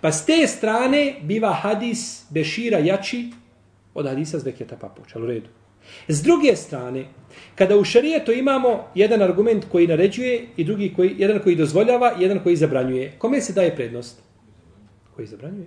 Pa 0.00 0.12
s 0.12 0.26
te 0.26 0.46
strane 0.46 1.14
biva 1.22 1.52
hadis 1.52 2.24
Bešira 2.30 2.78
jači 2.78 3.30
od 3.94 4.06
hadisa 4.06 4.38
zveketa 4.38 4.76
papuča. 4.76 5.18
U 5.18 5.26
redu. 5.26 5.59
S 6.08 6.22
druge 6.22 6.56
strane, 6.56 7.04
kada 7.54 7.76
u 7.76 7.84
šarijetu 7.84 8.32
imamo 8.32 8.88
jedan 8.94 9.22
argument 9.22 9.64
koji 9.72 9.86
naređuje 9.86 10.46
i 10.56 10.64
drugi 10.64 10.92
koji, 10.96 11.14
jedan 11.18 11.38
koji 11.38 11.56
dozvoljava 11.56 12.12
i 12.18 12.22
jedan 12.22 12.38
koji 12.42 12.56
zabranjuje, 12.56 13.12
kome 13.18 13.40
se 13.40 13.52
daje 13.52 13.76
prednost? 13.76 14.22
Koji 15.16 15.26
zabranjuje? 15.26 15.66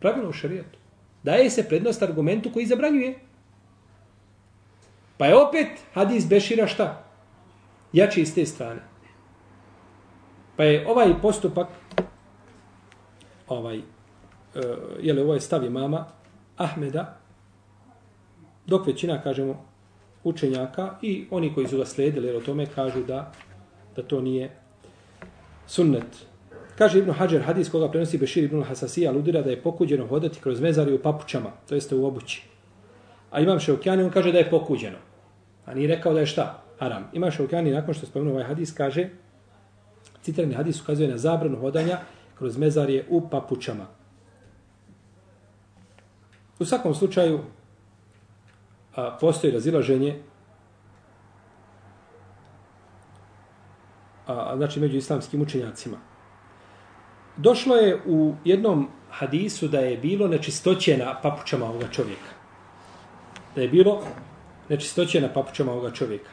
Pravilo 0.00 0.28
u 0.28 0.32
šarijetu. 0.32 0.78
Daje 1.22 1.50
se 1.50 1.68
prednost 1.68 2.02
argumentu 2.02 2.50
koji 2.52 2.66
zabranjuje. 2.66 3.14
Pa 5.16 5.26
je 5.26 5.36
opet 5.36 5.68
hadis 5.92 6.28
Bešira 6.28 6.66
šta? 6.66 7.04
Jači 7.92 8.20
iz 8.20 8.34
te 8.34 8.46
strane. 8.46 8.80
Pa 10.56 10.64
je 10.64 10.86
ovaj 10.88 11.14
postupak 11.22 11.68
ovaj, 13.48 13.78
uh, 13.78 13.84
je 15.00 15.12
li 15.12 15.20
ovo 15.20 15.34
je 15.34 15.40
stav 15.40 15.64
imama 15.64 16.06
Ahmeda, 16.56 17.19
dok 18.66 18.86
većina, 18.86 19.22
kažemo, 19.22 19.64
učenjaka 20.24 20.94
i 21.02 21.26
oni 21.30 21.54
koji 21.54 21.66
su 21.66 21.78
ga 21.78 21.84
sledili, 21.84 22.26
jer 22.26 22.36
o 22.36 22.40
tome 22.40 22.66
kažu 22.66 23.04
da, 23.04 23.32
da 23.96 24.02
to 24.02 24.20
nije 24.20 24.50
sunnet. 25.66 26.26
Kaže 26.78 26.98
Ibn 26.98 27.10
Hajar, 27.10 27.42
hadis 27.42 27.68
koga 27.70 27.90
prenosi 27.90 28.18
Bešir 28.18 28.44
Ibn 28.44 28.62
Hasasi, 28.62 29.06
aludira 29.08 29.42
da 29.42 29.50
je 29.50 29.62
pokuđeno 29.62 30.06
hodati 30.06 30.40
kroz 30.40 30.60
mezari 30.60 30.94
u 30.94 30.98
papučama, 30.98 31.50
to 31.68 31.74
jeste 31.74 31.94
u 31.94 32.06
obući. 32.06 32.42
A 33.30 33.40
Imam 33.40 33.60
Šeukjani, 33.60 34.02
on 34.02 34.10
kaže 34.10 34.32
da 34.32 34.38
je 34.38 34.50
pokuđeno. 34.50 34.98
A 35.66 35.74
nije 35.74 35.88
rekao 35.88 36.14
da 36.14 36.20
je 36.20 36.26
šta? 36.26 36.62
Haram. 36.78 37.10
Imam 37.12 37.30
Šeukjani, 37.30 37.70
nakon 37.70 37.94
što 37.94 38.06
spomenuo 38.06 38.34
ovaj 38.34 38.44
hadis, 38.44 38.72
kaže, 38.72 39.08
citirani 40.22 40.54
hadis 40.54 40.80
ukazuje 40.80 41.08
na 41.08 41.18
zabranu 41.18 41.60
hodanja 41.60 41.98
kroz 42.38 42.56
mezarje 42.58 43.04
u 43.08 43.28
papučama. 43.28 43.86
U 46.58 46.64
svakom 46.64 46.94
slučaju, 46.94 47.40
a, 49.00 49.16
postoji 49.20 49.52
razilaženje 49.52 50.22
a, 54.26 54.56
znači 54.56 54.80
među 54.80 54.96
islamskim 54.96 55.42
učenjacima. 55.42 55.96
Došlo 57.36 57.76
je 57.76 58.00
u 58.06 58.34
jednom 58.44 58.88
hadisu 59.10 59.68
da 59.68 59.80
je 59.80 59.96
bilo 59.96 60.28
nečistoće 60.28 60.96
na 60.96 61.20
papučama 61.22 61.66
ovoga 61.66 61.88
čovjeka. 61.92 62.30
Da 63.54 63.62
je 63.62 63.68
bilo 63.68 64.02
nečistoće 64.68 65.20
na 65.20 65.28
papučama 65.32 65.72
ovoga 65.72 65.90
čovjeka. 65.90 66.30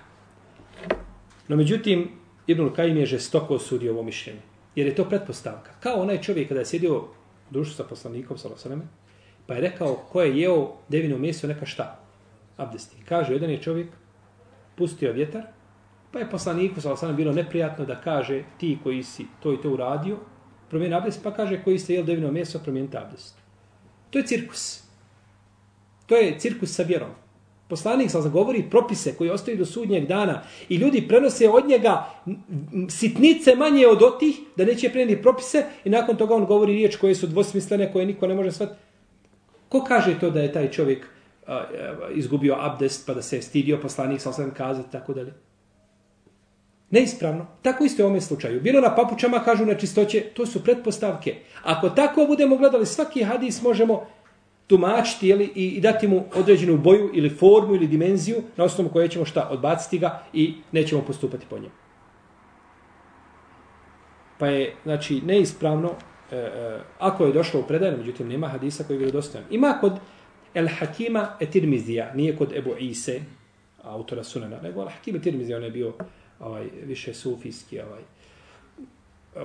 No 1.48 1.56
međutim, 1.56 2.12
Ibn 2.48 2.70
Kajim 2.76 2.98
je 2.98 3.06
žestoko 3.06 3.56
osudio 3.56 3.94
ovo 3.94 4.04
mišljenje. 4.04 4.42
Jer 4.76 4.88
je 4.88 4.96
to 4.96 5.06
pretpostavka. 5.06 5.72
Kao 5.80 6.02
onaj 6.02 6.22
čovjek 6.22 6.48
kada 6.48 6.60
je 6.60 6.66
sjedio 6.66 6.98
u 6.98 7.04
dušu 7.50 7.74
sa 7.74 7.84
poslanikom, 7.84 8.38
sa 8.38 8.50
pa 9.48 9.54
je 9.54 9.62
rekao 9.62 9.96
ko 9.96 10.22
je 10.22 10.40
jeo 10.40 10.74
devino 10.90 11.18
meso, 11.18 11.48
neka 11.48 11.66
šta? 11.66 12.07
Abdesti. 12.58 12.96
Kaže, 13.10 13.34
jedan 13.34 13.50
je 13.50 13.62
čovjek 13.62 13.88
pustio 14.76 15.14
vjetar, 15.14 15.42
pa 16.12 16.20
je 16.20 16.30
poslaniku, 16.30 16.82
sa 16.82 17.12
bilo 17.12 17.34
neprijatno 17.34 17.86
da 17.86 18.02
kaže 18.02 18.44
ti 18.58 18.78
koji 18.84 19.04
si 19.04 19.26
to 19.44 19.54
i 19.54 19.62
to 19.62 19.70
uradio, 19.70 20.18
promijeni 20.70 20.96
abdest, 20.96 21.24
pa 21.24 21.32
kaže 21.32 21.64
koji 21.64 21.80
ste 21.80 21.94
jeli 21.94 22.06
devino 22.06 22.32
meso, 22.32 22.60
promijenite 22.60 22.98
abdest. 22.98 23.36
To 24.10 24.20
je 24.20 24.28
cirkus. 24.28 24.84
To 26.06 26.16
je 26.16 26.40
cirkus 26.40 26.76
sa 26.76 26.84
vjerom. 26.84 27.10
Poslanik 27.68 28.12
sa 28.12 28.22
govori 28.22 28.64
propise 28.70 29.16
koji 29.16 29.30
ostaju 29.30 29.58
do 29.58 29.66
sudnjeg 29.66 30.06
dana 30.08 30.42
i 30.70 30.76
ljudi 30.76 31.08
prenose 31.08 31.50
od 31.50 31.68
njega 31.68 32.06
sitnice 32.90 33.56
manje 33.56 33.88
od 33.88 34.04
otih 34.04 34.40
da 34.56 34.66
neće 34.66 34.90
prenijeti 34.90 35.22
propise 35.22 35.66
i 35.84 35.90
nakon 35.90 36.18
toga 36.18 36.36
on 36.36 36.46
govori 36.46 36.74
riječ 36.74 36.96
koje 36.96 37.16
su 37.16 37.28
dvosmislene 37.28 37.92
koje 37.94 38.06
niko 38.06 38.28
ne 38.28 38.36
može 38.36 38.52
shvatiti. 38.52 38.80
Ko 39.70 39.84
kaže 39.84 40.20
to 40.20 40.30
da 40.30 40.42
je 40.42 40.54
taj 40.54 40.72
čovjek 40.72 41.08
izgubio 42.14 42.56
abdest 42.60 43.08
pa 43.08 43.14
da 43.14 43.22
se 43.22 43.36
je 43.36 43.42
stidio 43.42 43.80
poslanik 43.82 44.22
sa 44.22 44.30
osam 44.30 44.52
kazati 44.54 44.92
tako 44.92 45.14
dalje? 45.14 45.34
Neispravno. 46.90 47.46
Tako 47.62 47.84
isto 47.84 48.02
je 48.02 48.06
u 48.06 48.10
ovom 48.10 48.22
slučaju. 48.22 48.62
Bilo 48.62 48.82
na 48.82 48.96
papučama, 48.96 49.40
kažu 49.40 49.66
nečistoće, 49.66 50.22
to 50.22 50.46
su 50.46 50.64
pretpostavke. 50.64 51.36
Ako 51.64 51.90
tako 51.90 52.26
budemo 52.26 52.58
gledali 52.58 52.86
svaki 52.86 53.24
hadis, 53.24 53.62
možemo 53.62 54.08
tumačiti 54.68 55.28
jeli, 55.28 55.52
i, 55.56 55.68
i 55.68 55.82
dati 55.82 56.08
mu 56.08 56.24
određenu 56.36 56.78
boju 56.78 57.12
ili 57.14 57.30
formu 57.30 57.76
ili 57.76 57.88
dimenziju 57.88 58.38
na 58.58 58.64
osnovu 58.64 58.90
koje 58.90 59.10
ćemo 59.10 59.26
šta 59.26 59.48
odbaciti 59.52 60.00
ga 60.00 60.24
i 60.34 60.56
nećemo 60.72 61.02
postupati 61.02 61.46
po 61.50 61.56
njemu. 61.56 61.74
Pa 64.38 64.48
je, 64.48 64.76
znači, 64.84 65.22
neispravno, 65.22 65.92
e, 66.32 66.36
e, 66.36 66.80
ako 67.00 67.26
je 67.26 67.34
došlo 67.34 67.60
u 67.60 67.64
predajnu, 67.64 67.98
međutim, 67.98 68.28
nema 68.28 68.48
hadisa 68.48 68.84
koji 68.84 68.96
je 68.96 69.00
vjerodostojan. 69.00 69.46
Ima 69.52 69.78
kod 69.82 70.00
El 70.58 70.68
Hakima 70.68 71.28
Etirmizija, 71.40 72.14
nije 72.14 72.36
kod 72.38 72.54
Ebu 72.56 72.76
Ise, 72.80 73.22
autora 73.84 74.24
Sunana, 74.24 74.62
nego 74.62 74.82
El 74.82 74.90
Hakim 74.90 75.16
Etirmizija, 75.16 75.58
on 75.58 75.64
je 75.64 75.72
bio 75.72 75.94
ovaj, 76.40 76.66
više 76.86 77.14
sufijski. 77.14 77.80
Ovaj. 77.80 78.02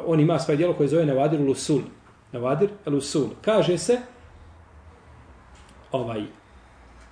On 0.07 0.21
ima 0.21 0.39
svoje 0.39 0.57
djelo 0.57 0.75
koje 0.75 0.89
zove 0.89 1.07
Navadir 1.07 1.41
Lusul. 1.41 1.81
Navadir 2.33 2.71
Lusul. 2.87 3.29
Kaže 3.43 3.79
se, 3.79 3.99
ovaj, 5.93 6.23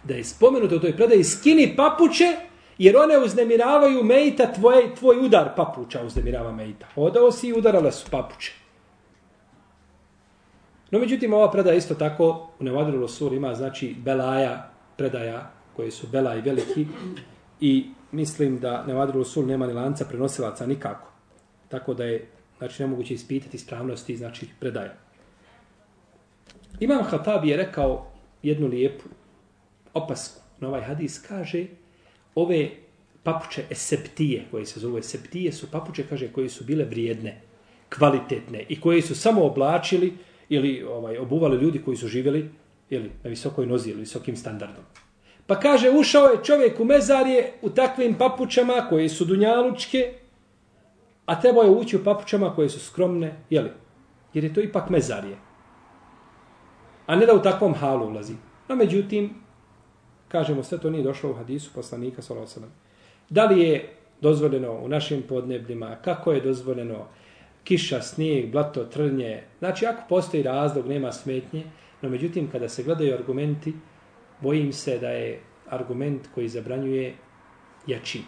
da 0.05 0.15
je 0.15 0.25
spomenuto 0.25 0.77
u 0.77 0.81
toj 0.81 0.97
predaji, 0.97 1.25
skini 1.25 1.77
papuče, 1.77 2.37
jer 2.79 2.97
one 2.97 3.19
uznemiravaju 3.19 4.05
mejta, 4.05 4.53
tvoj, 4.53 4.95
tvoj 4.99 5.19
udar 5.27 5.51
papuča 5.57 6.03
uznemirava 6.03 6.53
mejta. 6.53 6.87
Odao 6.97 7.33
si 7.33 7.49
i 7.49 7.53
udarale 7.53 7.93
su 7.93 8.11
papuče. 8.11 8.60
No, 10.91 10.99
međutim, 10.99 11.33
ova 11.33 11.51
predaja 11.51 11.77
isto 11.77 11.95
tako, 11.95 12.49
u 12.61 12.65
Nevadru 12.65 13.01
Rosur 13.01 13.33
ima, 13.33 13.55
znači, 13.55 13.95
belaja 13.99 14.71
predaja, 14.97 15.51
koje 15.77 15.91
su 15.91 16.07
bela 16.13 16.37
i 16.37 16.41
veliki, 16.41 16.87
i 17.61 17.87
mislim 18.13 18.59
da 18.59 18.85
Nevadru 18.87 19.19
Rosur 19.19 19.47
nema 19.47 19.67
ni 19.67 19.73
lanca 19.73 20.05
prenosilaca 20.05 20.67
nikako. 20.67 21.13
Tako 21.69 21.95
da 21.95 22.05
je, 22.05 22.27
znači, 22.59 22.83
nemoguće 22.83 23.15
ispitati 23.15 23.57
ispravnosti, 23.57 24.17
znači, 24.17 24.49
predaja. 24.61 24.95
Imam 26.81 27.05
Hatabi 27.05 27.49
je 27.49 27.57
rekao, 27.57 28.07
jednu 28.43 28.67
lijepu 28.67 29.05
opasku 29.95 30.41
na 30.61 30.69
ovaj 30.69 30.83
hadis, 30.83 31.19
kaže 31.29 31.67
ove 32.35 32.71
papuče 33.23 33.65
eseptije, 33.71 34.45
koje 34.51 34.67
se 34.67 34.81
zove 34.81 34.99
eseptije, 35.01 35.53
su 35.53 35.71
papuče, 35.71 36.05
kaže, 36.09 36.33
koje 36.33 36.49
su 36.49 36.65
bile 36.65 36.85
vrijedne, 36.85 37.41
kvalitetne 37.97 38.65
i 38.69 38.81
koje 38.81 39.03
su 39.03 39.15
samo 39.15 39.45
oblačili 39.45 40.13
ili 40.51 40.83
ovaj 40.83 41.19
obuvali 41.19 41.57
ljudi 41.57 41.83
koji 41.85 41.97
su 41.97 42.09
živjeli 42.09 42.51
ili 42.91 43.11
na 43.23 43.31
visokoj 43.31 43.67
nozi 43.67 43.91
ili 43.91 44.01
visokim 44.01 44.37
standardom. 44.37 44.85
Pa 45.47 45.61
kaže, 45.61 45.91
ušao 45.91 46.27
je 46.27 46.45
čovjek 46.45 46.81
u 46.81 46.85
mezarje 46.85 47.53
u 47.63 47.71
takvim 47.71 48.15
papučama 48.15 48.87
koje 48.89 49.09
su 49.09 49.25
dunjalučke, 49.25 50.15
a 51.27 51.41
trebao 51.41 51.63
je 51.63 51.71
ući 51.71 51.97
u 51.97 52.05
papučama 52.05 52.55
koje 52.55 52.69
su 52.69 52.81
skromne, 52.81 53.37
jeli? 53.51 53.71
Jer 54.35 54.45
je 54.45 54.55
to 54.55 54.61
ipak 54.61 54.91
mezarje. 54.91 55.37
A 57.07 57.17
ne 57.17 57.27
da 57.27 57.35
u 57.35 57.43
takvom 57.43 57.75
halu 57.75 58.07
ulazi. 58.07 58.35
No, 58.69 58.77
međutim, 58.77 59.35
kažemo, 60.29 60.63
sve 60.63 60.79
to 60.79 60.91
nije 60.91 61.05
došlo 61.05 61.31
u 61.31 61.35
hadisu 61.35 61.71
poslanika, 61.75 62.23
sallallahu 62.23 62.71
Da 63.29 63.45
li 63.45 63.61
je 63.61 63.97
dozvoljeno 64.21 64.73
u 64.73 64.89
našim 64.89 65.23
podnebljima, 65.29 65.97
kako 66.05 66.33
je 66.33 66.41
dozvoljeno 66.41 67.07
kiša, 67.65 68.03
snijeg, 68.03 68.51
blato, 68.53 68.85
trnje. 68.85 69.43
Znači, 69.59 69.87
ako 69.87 70.03
postoji 70.09 70.43
razlog, 70.43 70.89
nema 70.89 71.13
smetnje, 71.13 71.65
no 72.03 72.09
međutim, 72.09 72.51
kada 72.51 72.69
se 72.69 72.83
gledaju 72.83 73.15
argumenti, 73.15 73.75
bojim 74.41 74.73
se 74.73 74.99
da 74.99 75.09
je 75.09 75.41
argument 75.69 76.29
koji 76.35 76.49
zabranjuje 76.49 77.15
jači. 77.87 78.23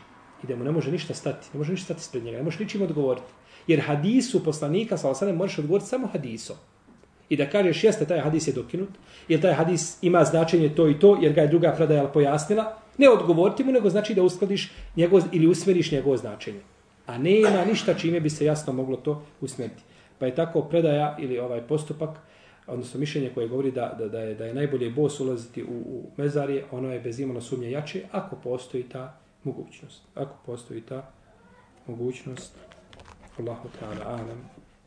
I 0.45 0.47
da 0.47 0.57
mu 0.57 0.65
ne 0.65 0.71
može 0.71 0.93
ništa 0.93 1.15
stati, 1.15 1.49
ne 1.53 1.59
može 1.59 1.73
ništa 1.73 1.85
stati 1.85 2.03
spred 2.03 2.25
njega, 2.25 2.39
ne 2.39 2.45
može 2.45 2.59
ničim 2.59 2.83
odgovoriti. 2.83 3.27
Jer 3.67 3.81
hadisu 3.81 4.45
poslanika, 4.45 4.97
sa 4.97 5.11
osadem, 5.11 5.37
možeš 5.37 5.59
odgovoriti 5.59 5.89
samo 5.89 6.07
hadisom. 6.07 6.57
I 7.29 7.37
da 7.37 7.47
kažeš, 7.51 7.85
jeste, 7.85 8.07
taj 8.07 8.21
hadis 8.21 8.49
je 8.49 8.53
dokinut, 8.53 8.89
jer 9.29 9.41
taj 9.41 9.53
hadis 9.53 9.99
ima 10.03 10.25
značenje 10.25 10.69
to 10.75 10.89
i 10.89 10.99
to, 10.99 11.19
jer 11.23 11.33
ga 11.33 11.41
je 11.41 11.49
druga 11.49 11.73
predaja 11.77 12.09
pojasnila, 12.09 12.79
ne 12.99 13.09
odgovoriti 13.09 13.65
mu, 13.65 13.73
nego 13.73 13.91
znači 13.91 14.15
da 14.15 14.23
uskladiš 14.23 14.73
njegov, 14.97 15.23
ili 15.33 15.47
usmeriš 15.47 15.93
njegovo 15.93 16.17
značenje. 16.17 16.61
A 17.07 17.19
nema 17.19 17.65
ništa 17.65 17.95
čime 17.95 18.21
bi 18.21 18.31
se 18.31 18.45
jasno 18.45 18.73
moglo 18.73 18.97
to 18.97 19.23
usmjeriti. 19.41 19.83
Pa 20.19 20.27
je 20.27 20.35
tako 20.35 20.63
predaja 20.63 21.17
ili 21.21 21.39
ovaj 21.39 21.61
postupak, 21.61 22.19
odnosno 22.67 23.01
mišljenje 23.01 23.31
koje 23.35 23.49
govori 23.49 23.71
da, 23.71 23.97
da, 23.99 24.09
da, 24.09 24.21
je, 24.21 24.35
da 24.35 24.45
je 24.45 24.55
najbolje 24.55 24.91
bos 24.91 25.21
ulaziti 25.21 25.63
u, 25.63 25.67
u 25.67 26.11
mezarje, 26.17 26.65
ono 26.71 26.93
je 26.93 27.01
bez 27.01 27.21
imalo 27.21 27.41
sumnje 27.41 27.71
jače, 27.71 28.03
ako 28.13 28.37
postoji 28.37 28.83
ta 28.83 29.19
mogućnost. 29.45 30.03
Ako 30.15 30.37
postoji 30.47 30.81
ta 30.81 31.11
mogućnost, 31.87 32.55
Allahu 33.39 33.69
ta'ala, 33.81 34.05
alam. 34.07 34.62